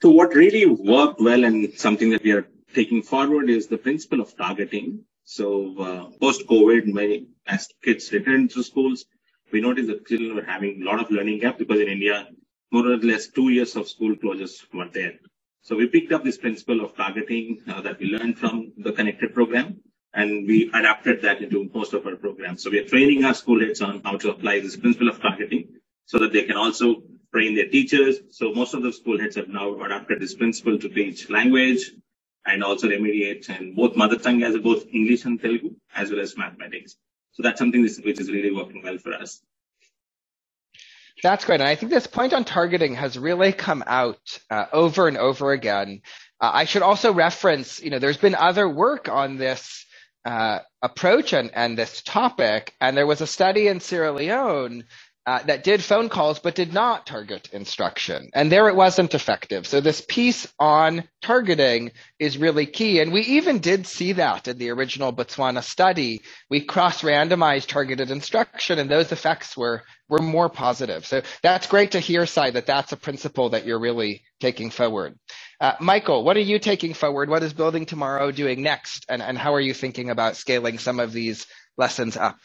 So 0.01 0.09
what 0.09 0.33
really 0.33 0.65
worked 0.65 1.19
well 1.19 1.43
and 1.43 1.73
something 1.73 2.12
that 2.12 2.23
we 2.23 2.31
are 2.31 2.47
taking 2.73 3.01
forward 3.01 3.49
is 3.49 3.67
the 3.67 3.77
principle 3.77 4.21
of 4.21 4.35
targeting. 4.38 5.03
So 5.29 5.47
uh, 5.77 6.17
post-COVID, 6.19 7.27
as 7.45 7.69
kids 7.83 8.11
returned 8.11 8.49
to 8.49 8.63
schools, 8.63 9.05
we 9.51 9.61
noticed 9.61 9.87
that 9.89 10.07
children 10.07 10.35
were 10.35 10.43
having 10.43 10.81
a 10.81 10.85
lot 10.85 10.99
of 10.99 11.11
learning 11.11 11.41
gap 11.41 11.59
because 11.59 11.79
in 11.79 11.87
India, 11.87 12.27
more 12.71 12.87
or 12.87 12.97
less 12.97 13.27
two 13.27 13.49
years 13.49 13.75
of 13.75 13.87
school 13.87 14.15
closures 14.15 14.55
were 14.73 14.89
there. 14.91 15.19
So 15.61 15.75
we 15.75 15.85
picked 15.85 16.11
up 16.11 16.23
this 16.23 16.39
principle 16.39 16.83
of 16.83 16.95
targeting 16.95 17.59
uh, 17.67 17.79
that 17.81 17.99
we 17.99 18.07
learned 18.07 18.39
from 18.39 18.73
the 18.77 18.91
ConnectEd 18.91 19.35
program 19.35 19.81
and 20.15 20.47
we 20.47 20.71
adapted 20.73 21.21
that 21.21 21.43
into 21.43 21.69
most 21.75 21.93
of 21.93 22.07
our 22.07 22.15
programs. 22.15 22.63
So 22.63 22.71
we 22.71 22.79
are 22.79 22.89
training 22.89 23.23
our 23.23 23.35
school 23.35 23.59
heads 23.59 23.81
on 23.81 24.01
how 24.03 24.17
to 24.17 24.31
apply 24.31 24.61
this 24.61 24.77
principle 24.77 25.09
of 25.09 25.21
targeting 25.21 25.75
so 26.05 26.17
that 26.17 26.33
they 26.33 26.45
can 26.45 26.57
also 26.57 27.03
train 27.31 27.53
their 27.53 27.69
teachers. 27.69 28.17
So 28.31 28.51
most 28.51 28.73
of 28.73 28.81
the 28.81 28.91
school 28.91 29.19
heads 29.19 29.35
have 29.35 29.47
now 29.47 29.79
adapted 29.79 30.21
this 30.21 30.33
principle 30.33 30.79
to 30.79 30.89
teach 30.89 31.29
language 31.29 31.91
and 32.49 32.63
also 32.63 32.88
remediate 32.88 33.47
and 33.49 33.75
both 33.75 33.95
mother 33.95 34.17
tongue 34.17 34.43
as 34.43 34.57
both 34.57 34.85
English 34.91 35.25
and 35.25 35.39
Telugu 35.41 35.75
as 35.95 36.09
well 36.12 36.19
as 36.19 36.35
mathematics. 36.38 36.95
So 37.33 37.43
that's 37.43 37.59
something 37.59 37.81
which 37.81 38.19
is 38.19 38.31
really 38.31 38.51
working 38.51 38.81
well 38.83 38.97
for 38.97 39.13
us. 39.13 39.41
That's 41.21 41.45
great. 41.45 41.59
And 41.59 41.69
I 41.69 41.75
think 41.75 41.91
this 41.91 42.07
point 42.07 42.33
on 42.33 42.45
targeting 42.45 42.95
has 42.95 43.17
really 43.17 43.51
come 43.51 43.83
out 43.85 44.39
uh, 44.49 44.65
over 44.71 45.07
and 45.07 45.17
over 45.17 45.51
again. 45.51 46.01
Uh, 46.41 46.51
I 46.53 46.65
should 46.65 46.81
also 46.81 47.13
reference, 47.13 47.81
you 47.81 47.89
know, 47.89 47.99
there's 47.99 48.17
been 48.17 48.35
other 48.35 48.67
work 48.67 49.09
on 49.09 49.38
this 49.38 49.85
uh, 50.25 50.59
approach 50.81 51.33
and, 51.33 51.51
and 51.53 51.77
this 51.77 52.01
topic. 52.01 52.73
And 52.79 52.95
there 52.95 53.07
was 53.07 53.21
a 53.21 53.27
study 53.27 53.67
in 53.67 53.81
Sierra 53.81 54.13
Leone 54.13 54.85
uh, 55.29 55.43
that 55.43 55.63
did 55.63 55.83
phone 55.83 56.09
calls 56.09 56.39
but 56.39 56.55
did 56.55 56.73
not 56.73 57.05
target 57.05 57.49
instruction. 57.53 58.31
And 58.33 58.51
there 58.51 58.67
it 58.67 58.75
wasn't 58.75 59.13
effective. 59.13 59.67
So 59.67 59.79
this 59.79 60.01
piece 60.01 60.47
on 60.59 61.03
targeting 61.21 61.91
is 62.17 62.39
really 62.39 62.65
key. 62.65 62.99
And 62.99 63.13
we 63.13 63.21
even 63.21 63.59
did 63.59 63.85
see 63.85 64.13
that 64.13 64.47
in 64.47 64.57
the 64.57 64.71
original 64.71 65.13
Botswana 65.13 65.61
study. 65.61 66.21
We 66.49 66.61
cross 66.61 67.03
randomized 67.03 67.67
targeted 67.67 68.09
instruction 68.09 68.79
and 68.79 68.89
those 68.89 69.11
effects 69.11 69.55
were, 69.55 69.83
were 70.09 70.17
more 70.17 70.49
positive. 70.49 71.05
So 71.05 71.21
that's 71.43 71.67
great 71.67 71.91
to 71.91 71.99
hear, 71.99 72.25
Sai, 72.25 72.49
that 72.49 72.65
that's 72.65 72.91
a 72.91 72.97
principle 72.97 73.49
that 73.49 73.67
you're 73.67 73.79
really 73.79 74.23
taking 74.39 74.71
forward. 74.71 75.19
Uh, 75.61 75.73
Michael, 75.79 76.23
what 76.23 76.37
are 76.37 76.41
you 76.41 76.57
taking 76.57 76.95
forward? 76.95 77.29
What 77.29 77.43
is 77.43 77.53
Building 77.53 77.85
Tomorrow 77.85 78.31
doing 78.31 78.63
next? 78.63 79.05
And, 79.07 79.21
and 79.21 79.37
how 79.37 79.53
are 79.53 79.61
you 79.61 79.75
thinking 79.75 80.09
about 80.09 80.37
scaling 80.37 80.79
some 80.79 80.99
of 80.99 81.13
these 81.13 81.45
lessons 81.77 82.17
up? 82.17 82.39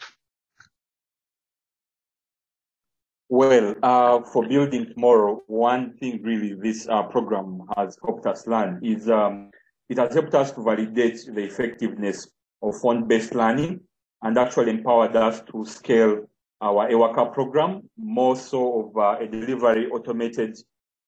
Well, 3.29 3.73
uh, 3.81 4.21
for 4.21 4.47
building 4.47 4.93
tomorrow, 4.93 5.41
one 5.47 5.93
thing 5.97 6.21
really 6.21 6.53
this 6.53 6.87
uh, 6.87 7.03
program 7.03 7.61
has 7.75 7.97
helped 8.05 8.27
us 8.27 8.45
learn 8.45 8.79
is 8.83 9.09
um, 9.09 9.49
it 9.89 9.97
has 9.97 10.13
helped 10.13 10.35
us 10.35 10.51
to 10.51 10.61
validate 10.61 11.25
the 11.33 11.43
effectiveness 11.43 12.27
of 12.61 12.79
phone-based 12.79 13.33
learning 13.33 13.79
and 14.21 14.37
actually 14.37 14.71
empowered 14.71 15.15
us 15.15 15.41
to 15.51 15.65
scale 15.65 16.29
our 16.61 16.87
EWAKA 16.89 17.33
program, 17.33 17.81
more 17.97 18.35
so 18.35 18.81
of 18.81 18.97
uh, 18.97 19.17
a 19.19 19.27
delivery 19.27 19.87
automated 19.87 20.55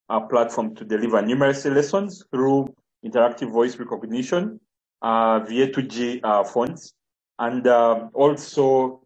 uh, 0.08 0.20
platform 0.20 0.74
to 0.74 0.84
deliver 0.84 1.22
numeracy 1.22 1.72
lessons 1.72 2.24
through 2.32 2.66
interactive 3.06 3.50
voice 3.50 3.76
recognition 3.76 4.60
uh, 5.02 5.38
via 5.40 5.68
2G 5.68 6.20
uh, 6.24 6.42
phones, 6.42 6.94
and 7.38 7.66
uh, 7.68 8.08
also 8.12 9.02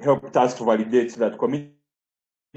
helped 0.00 0.36
us 0.36 0.54
to 0.54 0.64
validate 0.64 1.14
that 1.14 1.38
community 1.38 1.75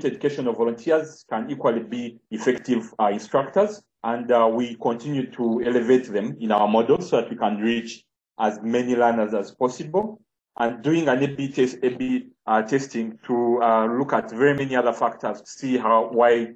educational 0.06 0.54
volunteers 0.54 1.26
can 1.30 1.50
equally 1.50 1.84
be 1.84 2.20
effective 2.32 2.94
uh, 3.00 3.08
instructors. 3.08 3.82
And 4.04 4.32
uh, 4.32 4.50
we 4.52 4.76
continue 4.76 5.30
to 5.32 5.62
elevate 5.66 6.06
them 6.06 6.38
in 6.40 6.52
our 6.52 6.68
model 6.68 7.02
so 7.02 7.18
that 7.18 7.30
we 7.30 7.36
can 7.36 7.58
reach 7.58 8.06
as 8.40 8.60
many 8.62 8.96
learners 8.96 9.34
as 9.34 9.52
possible. 9.52 10.22
And 10.58 10.82
doing 10.82 11.08
an 11.08 11.22
A-B, 11.24 11.52
test, 11.52 11.78
A-B 11.84 12.28
uh, 12.46 12.62
testing 12.64 13.20
to 13.28 13.62
uh, 13.62 13.86
look 13.86 14.14
at 14.14 14.30
very 14.32 14.56
many 14.56 14.76
other 14.76 14.94
factors 14.94 15.42
to 15.42 15.50
see 15.50 15.78
how 15.78 16.10
why 16.12 16.54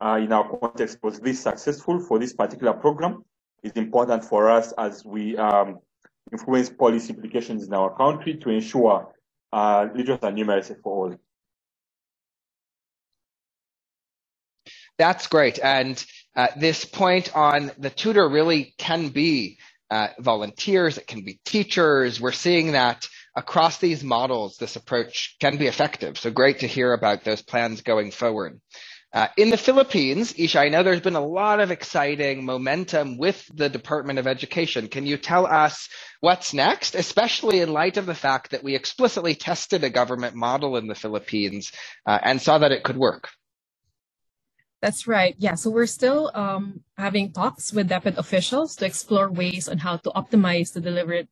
uh, 0.00 0.16
in 0.16 0.32
our 0.32 0.58
context 0.58 0.98
was 1.02 1.20
this 1.20 1.40
successful 1.40 2.00
for 2.00 2.18
this 2.18 2.32
particular 2.32 2.72
program 2.72 3.24
is 3.62 3.72
important 3.72 4.24
for 4.24 4.50
us 4.50 4.72
as 4.78 5.04
we 5.04 5.36
um, 5.36 5.78
influence 6.32 6.70
policy 6.70 7.12
implications 7.12 7.66
in 7.66 7.74
our 7.74 7.94
country 7.96 8.34
to 8.34 8.50
ensure 8.50 9.08
uh, 9.52 9.86
literacy 9.94 10.26
and 10.26 10.38
numeracy 10.38 10.76
for 10.82 11.10
all. 11.10 11.16
That's 15.02 15.26
great. 15.26 15.58
And 15.58 16.02
uh, 16.36 16.46
this 16.56 16.84
point 16.84 17.34
on 17.36 17.72
the 17.76 17.90
tutor 17.90 18.28
really 18.28 18.72
can 18.78 19.08
be 19.08 19.58
uh, 19.90 20.10
volunteers, 20.20 20.96
it 20.96 21.08
can 21.08 21.24
be 21.24 21.40
teachers. 21.44 22.20
We're 22.20 22.30
seeing 22.30 22.70
that 22.72 23.08
across 23.34 23.78
these 23.78 24.04
models, 24.04 24.58
this 24.58 24.76
approach 24.76 25.34
can 25.40 25.56
be 25.56 25.66
effective. 25.66 26.18
So 26.18 26.30
great 26.30 26.60
to 26.60 26.68
hear 26.68 26.92
about 26.92 27.24
those 27.24 27.42
plans 27.42 27.80
going 27.80 28.12
forward. 28.12 28.60
Uh, 29.12 29.26
in 29.36 29.50
the 29.50 29.56
Philippines, 29.56 30.34
Isha, 30.38 30.60
I 30.60 30.68
know 30.68 30.84
there's 30.84 31.00
been 31.00 31.16
a 31.16 31.26
lot 31.26 31.58
of 31.58 31.72
exciting 31.72 32.44
momentum 32.44 33.18
with 33.18 33.44
the 33.52 33.68
Department 33.68 34.20
of 34.20 34.28
Education. 34.28 34.86
Can 34.86 35.04
you 35.04 35.16
tell 35.16 35.46
us 35.46 35.88
what's 36.20 36.54
next, 36.54 36.94
especially 36.94 37.58
in 37.58 37.72
light 37.72 37.96
of 37.96 38.06
the 38.06 38.14
fact 38.14 38.52
that 38.52 38.62
we 38.62 38.76
explicitly 38.76 39.34
tested 39.34 39.82
a 39.82 39.90
government 39.90 40.36
model 40.36 40.76
in 40.76 40.86
the 40.86 40.94
Philippines 40.94 41.72
uh, 42.06 42.20
and 42.22 42.40
saw 42.40 42.58
that 42.58 42.70
it 42.70 42.84
could 42.84 42.96
work? 42.96 43.30
That's 44.82 45.06
right. 45.06 45.36
Yeah. 45.38 45.54
So 45.54 45.70
we're 45.70 45.86
still 45.86 46.32
um, 46.34 46.82
having 46.98 47.32
talks 47.32 47.72
with 47.72 47.88
DepEd 47.88 48.18
officials 48.18 48.74
to 48.76 48.84
explore 48.84 49.30
ways 49.30 49.68
on 49.68 49.78
how 49.78 49.96
to 49.98 50.10
optimize 50.10 50.72
the 50.72 50.80
delivery 50.80 51.28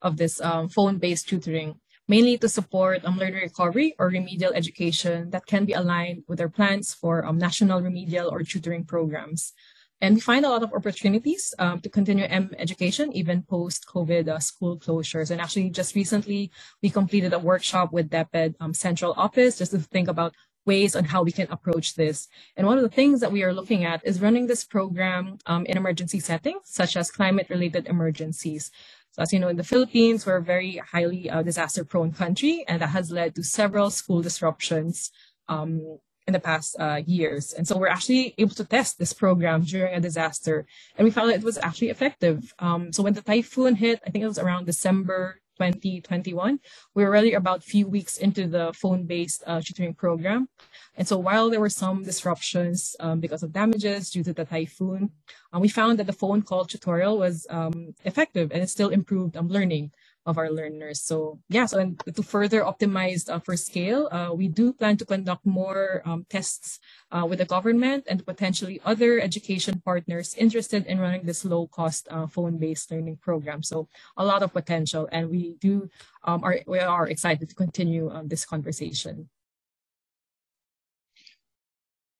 of 0.00 0.16
this 0.16 0.40
um, 0.40 0.70
phone-based 0.70 1.28
tutoring, 1.28 1.78
mainly 2.08 2.38
to 2.38 2.48
support 2.48 3.04
um, 3.04 3.18
learner 3.18 3.42
recovery 3.42 3.94
or 3.98 4.08
remedial 4.08 4.54
education 4.54 5.28
that 5.30 5.44
can 5.44 5.66
be 5.66 5.74
aligned 5.74 6.24
with 6.28 6.40
our 6.40 6.48
plans 6.48 6.94
for 6.94 7.26
um, 7.26 7.36
national 7.36 7.82
remedial 7.82 8.30
or 8.32 8.42
tutoring 8.42 8.84
programs. 8.84 9.52
And 10.00 10.14
we 10.14 10.20
find 10.20 10.46
a 10.46 10.48
lot 10.48 10.62
of 10.62 10.72
opportunities 10.72 11.54
um, 11.58 11.80
to 11.80 11.90
continue 11.90 12.24
M 12.24 12.50
education 12.58 13.12
even 13.12 13.42
post 13.42 13.84
COVID 13.86 14.28
uh, 14.28 14.38
school 14.38 14.78
closures. 14.78 15.30
And 15.30 15.40
actually, 15.42 15.70
just 15.70 15.94
recently, 15.94 16.50
we 16.82 16.88
completed 16.88 17.34
a 17.34 17.38
workshop 17.38 17.92
with 17.92 18.10
DepEd 18.10 18.54
um, 18.60 18.72
Central 18.72 19.12
Office 19.16 19.58
just 19.58 19.72
to 19.72 19.78
think 19.78 20.08
about 20.08 20.34
ways 20.66 20.96
on 20.96 21.04
how 21.04 21.22
we 21.22 21.32
can 21.32 21.50
approach 21.50 21.94
this. 21.94 22.28
And 22.56 22.66
one 22.66 22.78
of 22.78 22.82
the 22.82 22.88
things 22.88 23.20
that 23.20 23.32
we 23.32 23.42
are 23.42 23.52
looking 23.52 23.84
at 23.84 24.04
is 24.04 24.20
running 24.20 24.46
this 24.46 24.64
program 24.64 25.38
um, 25.46 25.66
in 25.66 25.76
emergency 25.76 26.20
settings, 26.20 26.62
such 26.64 26.96
as 26.96 27.10
climate 27.10 27.48
related 27.50 27.86
emergencies. 27.86 28.70
So 29.12 29.22
as 29.22 29.32
you 29.32 29.38
know, 29.38 29.48
in 29.48 29.56
the 29.56 29.64
Philippines, 29.64 30.26
we're 30.26 30.38
a 30.38 30.42
very 30.42 30.78
highly 30.78 31.30
uh, 31.30 31.42
disaster 31.42 31.84
prone 31.84 32.12
country, 32.12 32.64
and 32.66 32.82
that 32.82 32.88
has 32.88 33.12
led 33.12 33.34
to 33.36 33.44
several 33.44 33.90
school 33.90 34.22
disruptions 34.22 35.12
um, 35.48 35.98
in 36.26 36.32
the 36.32 36.40
past 36.40 36.74
uh, 36.80 37.00
years. 37.06 37.52
And 37.52 37.68
so 37.68 37.78
we're 37.78 37.86
actually 37.88 38.34
able 38.38 38.54
to 38.56 38.64
test 38.64 38.98
this 38.98 39.12
program 39.12 39.62
during 39.62 39.94
a 39.94 40.00
disaster, 40.00 40.66
and 40.96 41.04
we 41.04 41.12
found 41.12 41.30
that 41.30 41.38
it 41.38 41.44
was 41.44 41.58
actually 41.58 41.90
effective. 41.90 42.54
Um, 42.58 42.92
so 42.92 43.04
when 43.04 43.12
the 43.14 43.22
typhoon 43.22 43.76
hit, 43.76 44.00
I 44.04 44.10
think 44.10 44.24
it 44.24 44.28
was 44.28 44.38
around 44.38 44.66
December 44.66 45.40
2021. 45.56 46.58
We're 46.94 47.06
already 47.06 47.34
about 47.34 47.58
a 47.58 47.62
few 47.62 47.86
weeks 47.86 48.18
into 48.18 48.46
the 48.46 48.72
phone-based 48.74 49.42
uh, 49.46 49.60
tutoring 49.60 49.94
program. 49.94 50.48
And 50.96 51.06
so 51.06 51.18
while 51.18 51.50
there 51.50 51.60
were 51.60 51.68
some 51.68 52.02
disruptions 52.02 52.96
um, 53.00 53.20
because 53.20 53.42
of 53.42 53.52
damages 53.52 54.10
due 54.10 54.24
to 54.24 54.32
the 54.32 54.44
typhoon, 54.44 55.10
uh, 55.54 55.58
we 55.58 55.68
found 55.68 55.98
that 55.98 56.06
the 56.06 56.12
phone 56.12 56.42
call 56.42 56.64
tutorial 56.64 57.18
was 57.18 57.46
um, 57.50 57.94
effective 58.04 58.52
and 58.52 58.62
it 58.62 58.70
still 58.70 58.90
improved 58.90 59.36
um, 59.36 59.48
learning 59.48 59.90
of 60.26 60.38
our 60.38 60.50
learners. 60.50 61.00
So 61.02 61.38
yeah, 61.48 61.66
so 61.66 61.78
and 61.78 62.00
to 62.00 62.22
further 62.22 62.62
optimize 62.62 63.28
uh, 63.28 63.38
for 63.38 63.56
scale, 63.56 64.08
uh, 64.10 64.32
we 64.34 64.48
do 64.48 64.72
plan 64.72 64.96
to 64.98 65.04
conduct 65.04 65.44
more 65.44 66.02
um, 66.04 66.26
tests 66.28 66.80
uh, 67.12 67.26
with 67.28 67.38
the 67.38 67.44
government 67.44 68.04
and 68.08 68.24
potentially 68.24 68.80
other 68.84 69.20
education 69.20 69.82
partners 69.84 70.34
interested 70.34 70.86
in 70.86 70.98
running 70.98 71.24
this 71.24 71.44
low 71.44 71.66
cost 71.66 72.08
uh, 72.10 72.26
phone-based 72.26 72.90
learning 72.90 73.18
program. 73.20 73.62
So 73.62 73.88
a 74.16 74.24
lot 74.24 74.42
of 74.42 74.52
potential 74.52 75.08
and 75.12 75.30
we 75.30 75.56
do 75.60 75.88
um, 76.24 76.42
are, 76.42 76.60
we 76.66 76.78
are 76.78 77.08
excited 77.08 77.48
to 77.48 77.54
continue 77.54 78.10
um, 78.10 78.28
this 78.28 78.44
conversation 78.44 79.28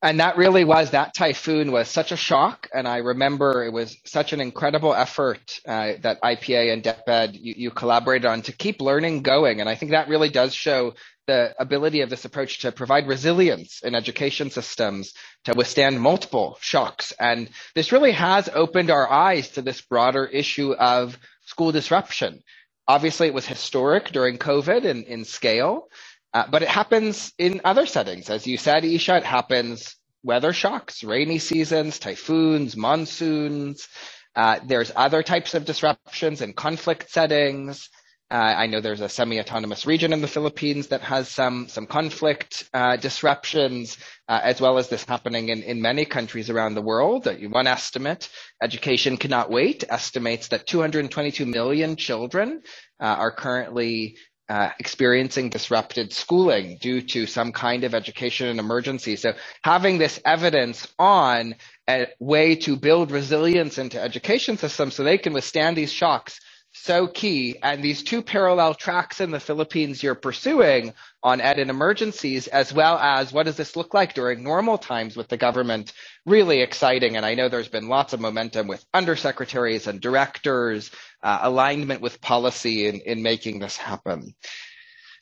and 0.05 0.21
that 0.21 0.37
really 0.37 0.65
was 0.65 0.91
that 0.91 1.15
typhoon 1.15 1.73
was 1.73 1.89
such 1.89 2.13
a 2.13 2.17
shock. 2.17 2.69
And 2.75 2.87
i 2.87 2.99
remember 2.99 3.65
it 3.65 3.73
was 3.73 3.97
such 4.05 4.33
an 4.35 4.41
incredible 4.41 4.95
effort 4.95 5.61
uh, 5.67 5.95
that 6.03 6.21
ipa 6.23 6.73
and 6.73 6.83
DepEd 6.83 7.35
you, 7.41 7.55
you, 7.57 7.71
collaborated 7.71 8.27
on 8.27 8.43
to 8.43 8.53
keep 8.53 8.81
learning 8.83 9.23
going. 9.23 9.61
And 9.61 9.69
i 9.69 9.75
think 9.75 9.93
that 9.93 10.09
really 10.09 10.29
does 10.29 10.55
show 10.55 10.93
the 11.27 11.55
ability 11.59 12.03
of 12.03 12.11
this 12.11 12.27
approach 12.27 12.61
to 12.61 12.71
provide 12.71 13.09
resilience 13.09 13.81
in 13.83 13.95
education 13.95 14.51
systems 14.51 15.15
to 15.45 15.55
withstand 15.55 15.99
multiple 15.99 16.59
shocks. 16.61 17.15
And 17.19 17.49
this 17.75 17.93
really 17.93 18.13
has 18.13 18.51
opened 18.53 18.91
our 18.91 19.11
eyes 19.11 19.49
to 19.53 19.63
this 19.63 19.81
broader 19.81 20.27
issue 20.27 20.75
of 20.75 21.19
school 21.47 21.73
disruption. 21.73 22.43
Obviously 22.87 23.29
it 23.29 23.33
was 23.35 23.47
historic 23.47 24.11
during 24.11 24.37
covid 24.37 24.85
in, 24.85 25.05
in 25.05 25.25
scale 25.25 25.89
uh, 26.35 26.45
but 26.51 26.63
it 26.63 26.69
happens 26.69 27.33
in 27.39 27.61
other 27.65 27.87
settings. 27.87 28.29
As 28.29 28.47
you 28.47 28.57
said, 28.59 28.85
Isha, 28.85 29.19
it 29.19 29.25
happens 29.25 29.97
weather 30.25 30.53
shocks, 30.53 31.05
rainy 31.05 31.39
seasons, 31.39 31.99
typhoons, 32.01 32.77
monsoons. 32.77 33.87
Uh, 34.35 34.59
there's 34.67 34.91
other 34.97 35.23
types 35.23 35.55
of 35.55 35.65
disruptions 35.65 36.43
in 36.43 36.53
conflict 36.53 37.11
settings. 37.11 37.89
Uh, 38.31 38.37
I 38.37 38.67
know 38.67 38.81
there's 38.81 39.03
a 39.03 39.09
semi-autonomous 39.09 39.87
region 39.87 40.13
in 40.13 40.23
the 40.23 40.27
Philippines 40.27 40.89
that 40.89 41.03
has 41.03 41.29
some 41.29 41.69
some 41.69 41.87
conflict 41.87 42.69
uh, 42.75 42.97
disruptions, 42.97 43.97
uh, 44.29 44.41
as 44.43 44.61
well 44.61 44.79
as 44.79 44.89
this 44.89 45.05
happening 45.05 45.51
in, 45.51 45.63
in 45.63 45.81
many 45.83 46.05
countries 46.05 46.51
around 46.51 46.75
the 46.75 46.83
world. 46.83 47.29
One 47.51 47.69
estimate, 47.69 48.29
Education 48.63 49.19
Cannot 49.19 49.51
Wait, 49.51 49.85
estimates 49.89 50.49
that 50.49 50.67
222 50.67 51.47
million 51.47 51.95
children 51.97 52.63
uh, 52.99 53.05
are 53.05 53.31
currently 53.31 54.17
uh, 54.49 54.71
experiencing 54.79 55.49
disrupted 55.49 56.13
schooling 56.13 56.79
due 56.81 57.01
to 57.01 57.27
some 57.27 57.53
kind 57.53 57.85
of 57.85 57.95
education 57.95 58.49
and 58.49 58.61
emergency. 58.61 59.17
So 59.17 59.33
having 59.63 59.99
this 59.99 60.21
evidence 60.25 60.87
on 60.99 61.55
a 61.89 62.09
way 62.19 62.57
to 62.57 62.77
build 62.77 63.11
resilience 63.11 63.79
into 63.79 64.01
education 64.01 64.57
systems 64.59 64.95
so 64.95 65.03
they 65.03 65.19
can 65.19 65.33
withstand 65.33 65.77
these 65.77 65.93
shocks 65.93 66.41
so 66.75 67.07
key. 67.07 67.57
And 67.63 67.83
these 67.83 68.03
two 68.03 68.21
parallel 68.21 68.75
tracks 68.75 69.21
in 69.21 69.31
the 69.31 69.41
Philippines 69.41 70.03
you're 70.03 70.17
pursuing 70.17 70.93
on 71.23 71.41
ed 71.41 71.59
and 71.59 71.71
emergencies, 71.71 72.49
as 72.49 72.73
well 72.73 72.99
as 72.99 73.33
what 73.33 73.47
does 73.47 73.57
this 73.57 73.77
look 73.77 73.95
like 73.95 74.13
during 74.13 74.43
normal 74.43 74.77
times 74.77 75.17
with 75.17 75.29
the 75.29 75.37
government, 75.37 75.93
really 76.27 76.61
exciting. 76.61 77.17
And 77.17 77.25
I 77.25 77.35
know 77.35 77.49
there's 77.49 77.69
been 77.69 77.89
lots 77.89 78.13
of 78.13 78.21
momentum 78.21 78.67
with 78.67 78.85
undersecretaries 78.93 79.87
and 79.87 80.01
directors, 80.01 80.91
uh, 81.23 81.39
alignment 81.43 82.01
with 82.01 82.21
policy 82.21 82.89
in, 82.89 83.01
in 83.01 83.23
making 83.23 83.61
this 83.61 83.77
happen. 83.77 84.35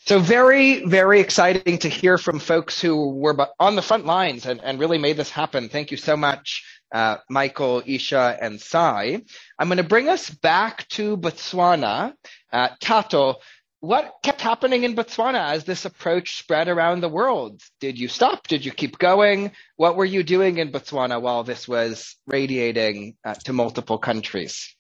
So 0.05 0.19
very, 0.19 0.85
very 0.85 1.21
exciting 1.21 1.79
to 1.79 1.89
hear 1.89 2.19
from 2.19 2.41
folks 2.41 2.81
who 2.81 3.11
were 3.11 3.37
on 3.61 3.77
the 3.77 3.83
front 3.83 4.05
lines 4.05 4.47
and, 4.47 4.61
and 4.65 4.81
really 4.81 4.99
made 4.99 5.17
this 5.17 5.31
happen. 5.31 5.69
Thank 5.69 5.93
you 5.93 5.97
so 5.97 6.17
much 6.17 6.65
uh, 6.93 7.19
Michael, 7.31 7.83
Isha, 7.87 8.39
and 8.41 8.61
Sai. 8.61 9.23
I'm 9.59 9.69
going 9.69 9.79
to 9.79 9.85
bring 9.85 10.09
us 10.09 10.31
back 10.31 10.89
to 10.91 11.17
Botswana. 11.17 12.15
Uh, 12.53 12.69
Tato, 12.81 13.37
what 13.81 14.15
kept 14.23 14.41
happening 14.41 14.85
in 14.85 14.95
Botswana 14.95 15.51
as 15.53 15.65
this 15.65 15.85
approach 15.85 16.39
spread 16.39 16.69
around 16.69 17.01
the 17.01 17.09
world? 17.09 17.61
Did 17.81 17.99
you 17.99 18.09
stop? 18.09 18.47
Did 18.47 18.65
you 18.65 18.73
keep 18.73 18.99
going? 18.99 19.53
What 19.77 19.97
were 19.97 20.05
you 20.05 20.23
doing 20.23 20.59
in 20.59 20.71
Botswana 20.73 21.21
while 21.21 21.45
this 21.45 21.67
was 21.67 22.17
radiating 22.27 23.17
uh, 23.25 23.35
to 23.45 23.53
multiple 23.53 23.99
countries? 23.99 24.77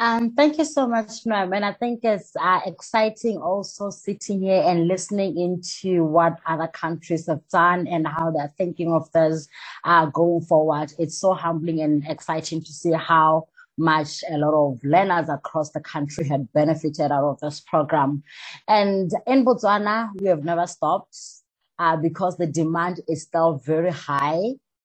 Um, 0.00 0.32
thank 0.32 0.56
you 0.56 0.64
so 0.64 0.88
much, 0.88 1.24
Noam. 1.26 1.54
And 1.54 1.62
I 1.62 1.74
think 1.74 2.00
it's 2.04 2.32
uh, 2.40 2.60
exciting 2.64 3.36
also 3.36 3.90
sitting 3.90 4.40
here 4.40 4.62
and 4.64 4.88
listening 4.88 5.38
into 5.38 6.04
what 6.04 6.38
other 6.46 6.68
countries 6.68 7.26
have 7.26 7.46
done 7.48 7.86
and 7.86 8.06
how 8.08 8.30
they're 8.30 8.54
thinking 8.56 8.94
of 8.94 9.12
this 9.12 9.46
uh, 9.84 10.06
going 10.06 10.40
forward. 10.40 10.94
It's 10.98 11.18
so 11.18 11.34
humbling 11.34 11.82
and 11.82 12.02
exciting 12.08 12.62
to 12.62 12.72
see 12.72 12.92
how 12.92 13.48
much 13.76 14.24
a 14.30 14.38
lot 14.38 14.54
of 14.54 14.80
learners 14.84 15.28
across 15.28 15.70
the 15.72 15.80
country 15.80 16.26
had 16.26 16.50
benefited 16.54 17.12
out 17.12 17.24
of 17.24 17.40
this 17.40 17.60
program. 17.60 18.22
And 18.68 19.10
in 19.26 19.44
Botswana, 19.44 20.12
we 20.18 20.28
have 20.28 20.44
never 20.44 20.66
stopped 20.66 21.18
uh, 21.78 21.98
because 21.98 22.38
the 22.38 22.46
demand 22.46 23.00
is 23.06 23.24
still 23.24 23.60
very 23.66 23.92
high. 23.92 24.40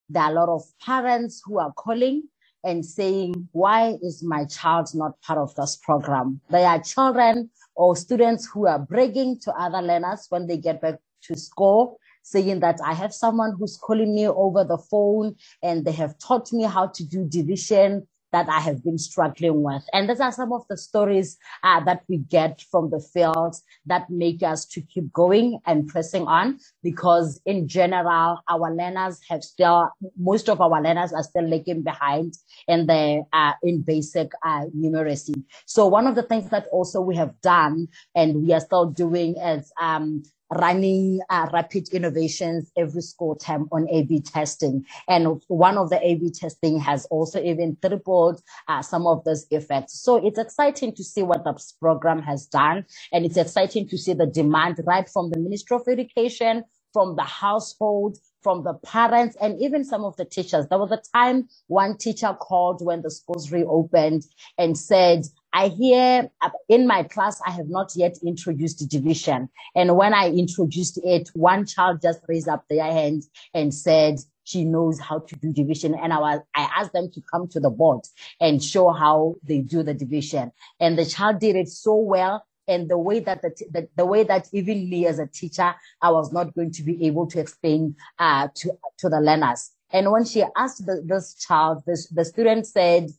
There 0.10 0.24
are 0.24 0.32
a 0.32 0.36
lot 0.36 0.50
of 0.50 0.64
parents 0.86 1.42
who 1.46 1.60
are 1.60 1.72
calling 1.72 2.24
and 2.66 2.86
saying, 2.86 3.48
why 3.54 3.96
is 4.02 4.24
my 4.24 4.46
child 4.46 4.90
not 4.94 5.22
part 5.22 5.40
of 5.40 5.56
this 5.56 5.78
program? 5.78 6.42
There 6.50 6.68
are 6.68 6.82
children 6.82 7.50
or 7.76 7.96
students 7.96 8.48
who 8.52 8.68
are 8.68 8.80
bragging 8.80 9.40
to 9.42 9.54
other 9.54 9.82
learners 9.82 10.26
when 10.30 10.48
they 10.48 10.58
get 10.58 10.82
back 10.82 10.96
to 11.24 11.38
school, 11.38 12.00
saying 12.24 12.60
that 12.62 12.80
I 12.84 12.94
have 12.94 13.14
someone 13.14 13.56
who's 13.58 13.78
calling 13.78 14.16
me 14.16 14.28
over 14.28 14.64
the 14.64 14.78
phone 14.78 15.36
and 15.64 15.86
they 15.86 15.92
have 15.94 16.18
taught 16.20 16.52
me 16.52 16.64
how 16.64 16.88
to 16.88 17.06
do 17.06 17.26
division 17.30 18.08
that 18.36 18.50
I 18.50 18.60
have 18.60 18.84
been 18.84 18.98
struggling 18.98 19.64
with. 19.64 19.84
And 19.94 20.10
these 20.10 20.20
are 20.20 20.32
some 20.34 20.52
of 20.52 20.64
the 20.70 20.76
stories 20.76 21.38
uh, 21.64 21.80
that 21.86 22.02
we 22.10 22.18
get 22.18 22.62
from 22.70 22.90
the 22.90 23.00
field 23.00 23.56
that 23.86 24.10
make 24.10 24.44
us 24.44 24.66
to 24.74 24.82
keep 24.82 25.14
going 25.14 25.60
and 25.66 25.88
pressing 25.88 26.28
on 26.28 26.60
because 26.84 27.40
in 27.46 27.70
general, 27.70 28.42
our 28.50 28.76
learners 28.76 29.22
have 29.30 29.42
still, 29.42 29.90
most 30.18 30.50
of 30.50 30.60
our 30.60 30.82
learners 30.84 31.14
are 31.14 31.24
still 31.24 31.48
lagging 31.48 31.82
behind 31.82 32.34
in 32.68 32.88
the, 32.88 33.24
uh, 33.32 33.54
in 33.64 33.82
basic 33.84 34.34
uh, 34.44 34.66
numeracy. 34.78 35.42
So 35.66 35.88
one 35.88 36.06
of 36.06 36.16
the 36.16 36.24
things 36.24 36.50
that 36.50 36.66
also 36.74 37.00
we 37.00 37.16
have 37.16 37.40
done 37.40 37.88
and 38.16 38.44
we 38.44 38.52
are 38.52 38.60
still 38.60 38.88
doing 38.88 39.38
is 39.38 39.72
um, 39.80 40.24
running 40.52 41.20
uh, 41.30 41.48
rapid 41.54 41.90
innovations 41.90 42.72
every 42.78 43.02
school 43.02 43.36
term 43.36 43.68
on 43.72 43.88
A-B 43.90 44.22
testing. 44.22 44.86
And 45.08 45.42
one 45.48 45.78
of 45.78 45.90
the 45.90 46.00
A-B 46.06 46.32
testing 46.32 46.80
has 46.80 47.06
also 47.06 47.42
even 47.42 47.78
tripled 47.82 48.42
uh, 48.68 48.82
some 48.82 49.08
of 49.08 49.24
those 49.24 49.46
effects. 49.52 50.02
So 50.02 50.26
it's 50.26 50.40
exciting 50.40 50.96
to 50.96 51.04
see 51.04 51.24
what 51.24 51.44
this 51.44 51.74
program 51.80 52.22
has 52.24 52.46
done. 52.46 52.86
And 53.12 53.26
it's 53.26 53.38
exciting 53.38 53.88
to 53.90 53.98
see 53.98 54.14
the 54.14 54.28
demand 54.28 54.80
right 54.86 55.10
from 55.10 55.32
the 55.32 55.40
Ministry 55.40 55.76
of 55.76 55.88
Education, 55.88 56.64
from 56.94 57.16
the 57.16 57.24
household, 57.24 58.18
from 58.42 58.64
the 58.64 58.76
parents 58.76 59.36
and 59.42 59.60
even 59.60 59.84
some 59.84 60.06
of 60.06 60.16
the 60.18 60.24
teachers. 60.24 60.68
There 60.68 60.78
was 60.78 60.92
a 60.92 61.02
time 61.14 61.50
one 61.68 61.98
teacher 61.98 62.32
called 62.40 62.86
when 62.86 63.02
the 63.02 63.10
schools 63.10 63.52
reopened 63.52 64.24
and 64.58 64.78
said, 64.78 65.26
I 65.56 65.70
hear 65.70 66.30
in 66.68 66.86
my 66.86 67.04
class, 67.04 67.40
I 67.48 67.52
have 67.52 67.70
not 67.70 67.94
yet 67.96 68.18
introduced 68.26 68.86
division. 68.90 69.48
And 69.74 69.96
when 69.96 70.14
I 70.14 70.30
introduced 70.30 71.00
it, 71.02 71.30
one 71.34 71.66
child 71.66 72.02
just 72.02 72.20
raised 72.28 72.50
up 72.50 72.66
their 72.70 72.84
hand 72.84 73.24
and 73.54 73.74
said, 73.74 74.20
she 74.44 74.66
knows 74.66 75.00
how 75.00 75.20
to 75.20 75.36
do 75.38 75.54
division. 75.54 75.96
And 75.96 76.12
I 76.12 76.20
was, 76.20 76.42
I 76.54 76.70
asked 76.76 76.92
them 76.92 77.10
to 77.10 77.22
come 77.32 77.48
to 77.48 77.62
the 77.62 77.70
board 77.70 78.02
and 78.42 78.62
show 78.62 78.92
how 78.92 79.36
they 79.44 79.60
do 79.60 79.82
the 79.82 79.94
division. 79.94 80.52
And 80.82 80.98
the 80.98 81.06
child 81.06 81.40
did 81.40 81.56
it 81.56 81.70
so 81.70 81.96
well. 81.96 82.46
And 82.68 82.90
the 82.90 82.98
way 82.98 83.22
that 83.22 83.42
the, 83.42 83.52
the, 83.72 83.88
the 83.96 84.06
way 84.06 84.24
that 84.24 84.50
even 84.52 84.90
me 84.90 85.08
as 85.08 85.20
a 85.20 85.28
teacher, 85.28 85.74
I 86.02 86.12
was 86.12 86.34
not 86.34 86.54
going 86.54 86.72
to 86.72 86.84
be 86.84 87.06
able 87.08 87.28
to 87.28 87.40
explain, 87.40 87.96
uh, 88.20 88.50
to, 88.56 88.72
to 88.98 89.08
the 89.08 89.22
learners. 89.22 89.72
And 89.94 90.12
when 90.12 90.26
she 90.26 90.44
asked 90.58 90.86
the, 90.86 91.02
this 91.06 91.36
child, 91.36 91.84
this, 91.88 92.08
the 92.10 92.26
student 92.26 92.68
said, 92.68 93.10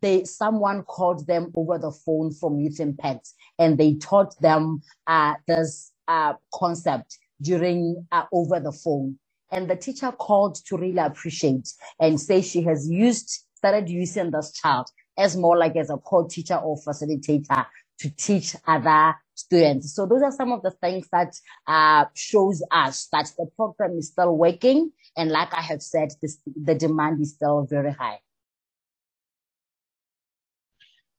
they 0.00 0.24
someone 0.24 0.82
called 0.82 1.26
them 1.26 1.52
over 1.54 1.78
the 1.78 1.90
phone 1.90 2.32
from 2.32 2.60
Youth 2.60 2.80
Impact 2.80 3.28
and 3.58 3.78
they 3.78 3.94
taught 3.94 4.40
them 4.40 4.82
uh, 5.06 5.34
this 5.46 5.92
uh, 6.08 6.34
concept 6.54 7.18
during 7.40 8.06
uh, 8.12 8.24
over 8.32 8.60
the 8.60 8.72
phone. 8.72 9.18
And 9.50 9.70
the 9.70 9.76
teacher 9.76 10.10
called 10.12 10.56
to 10.66 10.76
really 10.76 10.98
appreciate 10.98 11.68
and 12.00 12.20
say 12.20 12.42
she 12.42 12.62
has 12.62 12.88
used 12.88 13.44
started 13.54 13.88
using 13.88 14.30
this 14.30 14.52
child 14.52 14.86
as 15.18 15.36
more 15.36 15.56
like 15.56 15.76
as 15.76 15.90
a 15.90 15.96
co-teacher 15.96 16.56
or 16.56 16.76
facilitator 16.76 17.66
to 17.98 18.10
teach 18.10 18.54
other 18.66 19.14
students. 19.34 19.94
So 19.94 20.06
those 20.06 20.22
are 20.22 20.32
some 20.32 20.52
of 20.52 20.62
the 20.62 20.70
things 20.70 21.08
that 21.10 21.34
uh, 21.66 22.06
shows 22.14 22.62
us 22.70 23.08
that 23.12 23.32
the 23.38 23.46
program 23.56 23.96
is 23.98 24.08
still 24.08 24.36
working. 24.36 24.92
And 25.16 25.30
like 25.30 25.54
I 25.54 25.62
have 25.62 25.82
said, 25.82 26.10
this, 26.20 26.38
the 26.44 26.74
demand 26.74 27.20
is 27.22 27.32
still 27.32 27.66
very 27.68 27.92
high. 27.92 28.18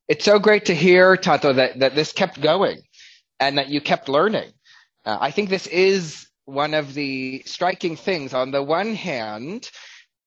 It's 0.07 0.25
so 0.25 0.39
great 0.39 0.65
to 0.65 0.75
hear, 0.75 1.17
Tato, 1.17 1.53
that, 1.53 1.79
that 1.79 1.95
this 1.95 2.13
kept 2.13 2.41
going 2.41 2.81
and 3.39 3.57
that 3.57 3.69
you 3.69 3.81
kept 3.81 4.09
learning. 4.09 4.51
Uh, 5.05 5.17
I 5.19 5.31
think 5.31 5.49
this 5.49 5.67
is 5.67 6.27
one 6.45 6.73
of 6.73 6.93
the 6.93 7.43
striking 7.45 7.95
things. 7.95 8.33
On 8.33 8.51
the 8.51 8.63
one 8.63 8.95
hand, 8.95 9.69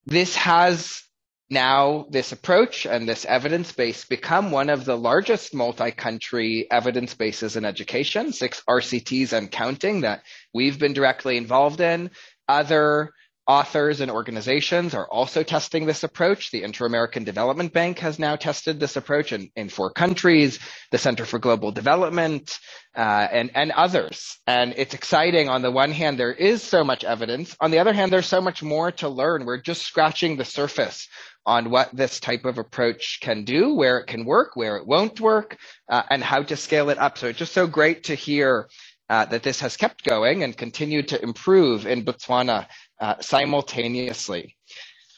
this 0.07 0.37
has 0.37 1.03
now 1.49 2.07
this 2.11 2.31
approach 2.31 2.87
and 2.87 3.09
this 3.09 3.25
evidence 3.25 3.73
base 3.73 4.05
become 4.05 4.53
one 4.53 4.71
of 4.71 4.85
the 4.85 4.97
largest 4.97 5.53
multi-country 5.53 6.69
evidence 6.71 7.15
bases 7.15 7.57
in 7.57 7.65
education, 7.65 8.33
six 8.33 8.63
RCTs 8.69 9.33
and 9.33 9.51
counting 9.51 10.03
that 10.03 10.23
we've 10.55 10.79
been 10.79 10.93
directly 10.93 11.37
involved 11.37 11.81
in. 11.81 12.11
Other 12.49 13.13
authors 13.51 14.01
and 14.01 14.13
organizations 14.13 14.95
are 14.95 15.09
also 15.11 15.43
testing 15.43 15.85
this 15.85 16.05
approach. 16.05 16.53
The 16.53 16.63
Inter-American 16.63 17.25
Development 17.25 17.73
Bank 17.73 17.99
has 17.99 18.17
now 18.17 18.37
tested 18.37 18.79
this 18.79 18.95
approach 18.95 19.33
in, 19.33 19.51
in 19.57 19.69
four 19.69 19.91
countries, 19.91 20.61
the 20.93 20.99
Center 20.99 21.25
for 21.25 21.41
Global 21.41 21.73
Development, 21.73 22.47
uh, 22.95 23.27
and, 23.33 23.51
and 23.57 23.73
others. 23.73 24.39
And 24.47 24.73
it's 24.77 24.95
exciting. 24.95 25.49
On 25.49 25.63
the 25.63 25.71
one 25.73 25.91
hand, 25.91 26.17
there 26.17 26.33
is 26.33 26.63
so 26.63 26.85
much 26.85 27.03
evidence. 27.03 27.57
On 27.61 27.73
the 27.73 27.81
other 27.81 27.93
hand, 27.93 28.13
there's 28.13 28.27
so 28.27 28.41
much 28.41 28.63
more 28.63 28.93
to 28.93 29.09
learn. 29.09 29.45
We're 29.45 29.61
just 29.61 29.83
scratching 29.83 30.37
the 30.37 30.45
surface 30.45 31.09
on 31.45 31.71
what 31.71 31.91
this 31.93 32.21
type 32.21 32.45
of 32.45 32.59
approach 32.59 33.19
can 33.21 33.43
do, 33.43 33.75
where 33.75 33.99
it 33.99 34.07
can 34.07 34.25
work, 34.25 34.55
where 34.55 34.77
it 34.77 34.87
won't 34.87 35.21
work, 35.21 35.57
uh, 35.89 36.05
and 36.09 36.23
how 36.23 36.45
to 36.45 36.57
scale 36.57 36.89
it 36.91 36.99
up. 36.99 37.19
So 37.19 37.27
it's 37.27 37.39
just 37.41 37.53
so 37.53 37.67
great 37.67 38.05
to 38.05 38.15
hear 38.15 38.69
uh, 39.11 39.25
that 39.25 39.43
this 39.43 39.59
has 39.59 39.77
kept 39.77 40.05
going 40.05 40.45
and 40.45 40.57
continued 40.57 41.09
to 41.09 41.21
improve 41.21 41.85
in 41.85 42.05
Botswana 42.05 42.69
uh, 43.01 43.15
simultaneously. 43.21 44.57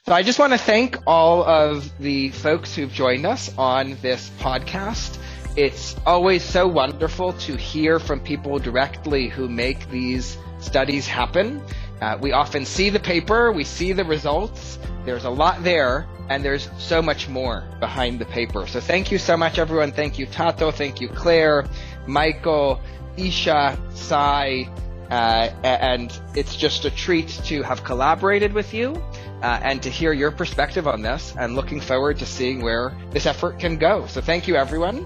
So 0.07 0.13
I 0.13 0.23
just 0.23 0.39
want 0.39 0.53
to 0.53 0.59
thank 0.59 0.99
all 1.07 1.45
of 1.45 1.91
the 1.99 2.31
folks 2.31 2.75
who've 2.75 2.93
joined 2.93 3.25
us 3.25 3.57
on 3.57 3.97
this 4.03 4.31
podcast. 4.41 5.19
It's 5.55 5.95
always 6.07 6.43
so 6.43 6.67
wonderful 6.67 7.35
to 7.35 7.57
hear 7.57 7.99
from 7.99 8.21
people 8.21 8.59
directly 8.59 9.29
who 9.29 9.49
make 9.49 9.89
these 9.91 10.39
studies 10.59 11.07
happen. 11.07 11.63
Uh, 12.01 12.19
we 12.21 12.33
often 12.33 12.65
see 12.65 12.91
the 12.91 12.99
paper, 12.99 13.53
we 13.53 13.63
see 13.63 13.93
the 13.93 14.05
results. 14.05 14.79
There's 15.05 15.25
a 15.25 15.31
lot 15.31 15.63
there, 15.63 16.09
and 16.29 16.45
there's 16.45 16.69
so 16.79 17.03
much 17.03 17.29
more 17.29 17.65
behind 17.79 18.19
the 18.19 18.25
paper. 18.25 18.67
So 18.67 18.81
thank 18.81 19.13
you 19.13 19.19
so 19.19 19.37
much, 19.37 19.59
everyone. 19.59 19.93
Thank 19.93 20.19
you, 20.19 20.27
Tato. 20.27 20.71
Thank 20.71 21.01
you, 21.01 21.09
Claire, 21.09 21.65
Michael, 22.07 22.81
Isha, 23.17 23.79
Sai, 23.95 24.69
uh, 25.13 25.53
and 25.63 26.19
it's 26.35 26.57
just 26.57 26.87
a 26.87 26.91
treat 26.91 27.29
to 27.45 27.63
have 27.63 27.85
collaborated 27.85 28.55
with 28.55 28.73
you 28.73 28.95
uh, 29.43 29.61
and 29.63 29.83
to 29.83 29.91
hear 29.91 30.15
your 30.15 30.31
perspective 30.31 30.89
on 30.89 31.03
this 31.03 31.35
and 31.39 31.55
looking 31.55 31.81
forward 31.81 32.19
to 32.19 32.25
seeing 32.25 32.63
where 32.63 32.97
this 33.11 33.27
effort 33.27 33.59
can 33.59 33.77
go. 33.77 34.07
So 34.07 34.23
thank 34.23 34.49
you, 34.49 34.57
everyone, 34.57 35.05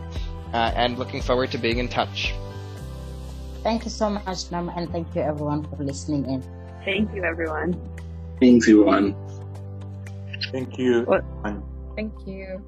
uh, 0.53 0.73
and 0.77 0.97
looking 0.97 1.23
forward 1.23 1.51
to 1.51 1.59
being 1.59 1.79
in 1.79 1.89
touch. 1.89 2.33
Thank 3.65 3.85
you 3.85 3.91
so 3.91 4.11
much, 4.11 4.49
Noam, 4.51 4.73
and 4.77 4.89
thank 4.93 5.13
you, 5.17 5.23
everyone, 5.23 5.65
for 5.65 5.83
listening 5.83 6.25
in. 6.31 6.41
Thank 6.85 7.13
you, 7.13 7.25
everyone. 7.25 7.75
Thanks, 8.41 8.69
everyone. 8.69 9.17
Thank 10.53 10.79
you. 10.79 11.05
Thank 11.97 12.15
you. 12.27 12.63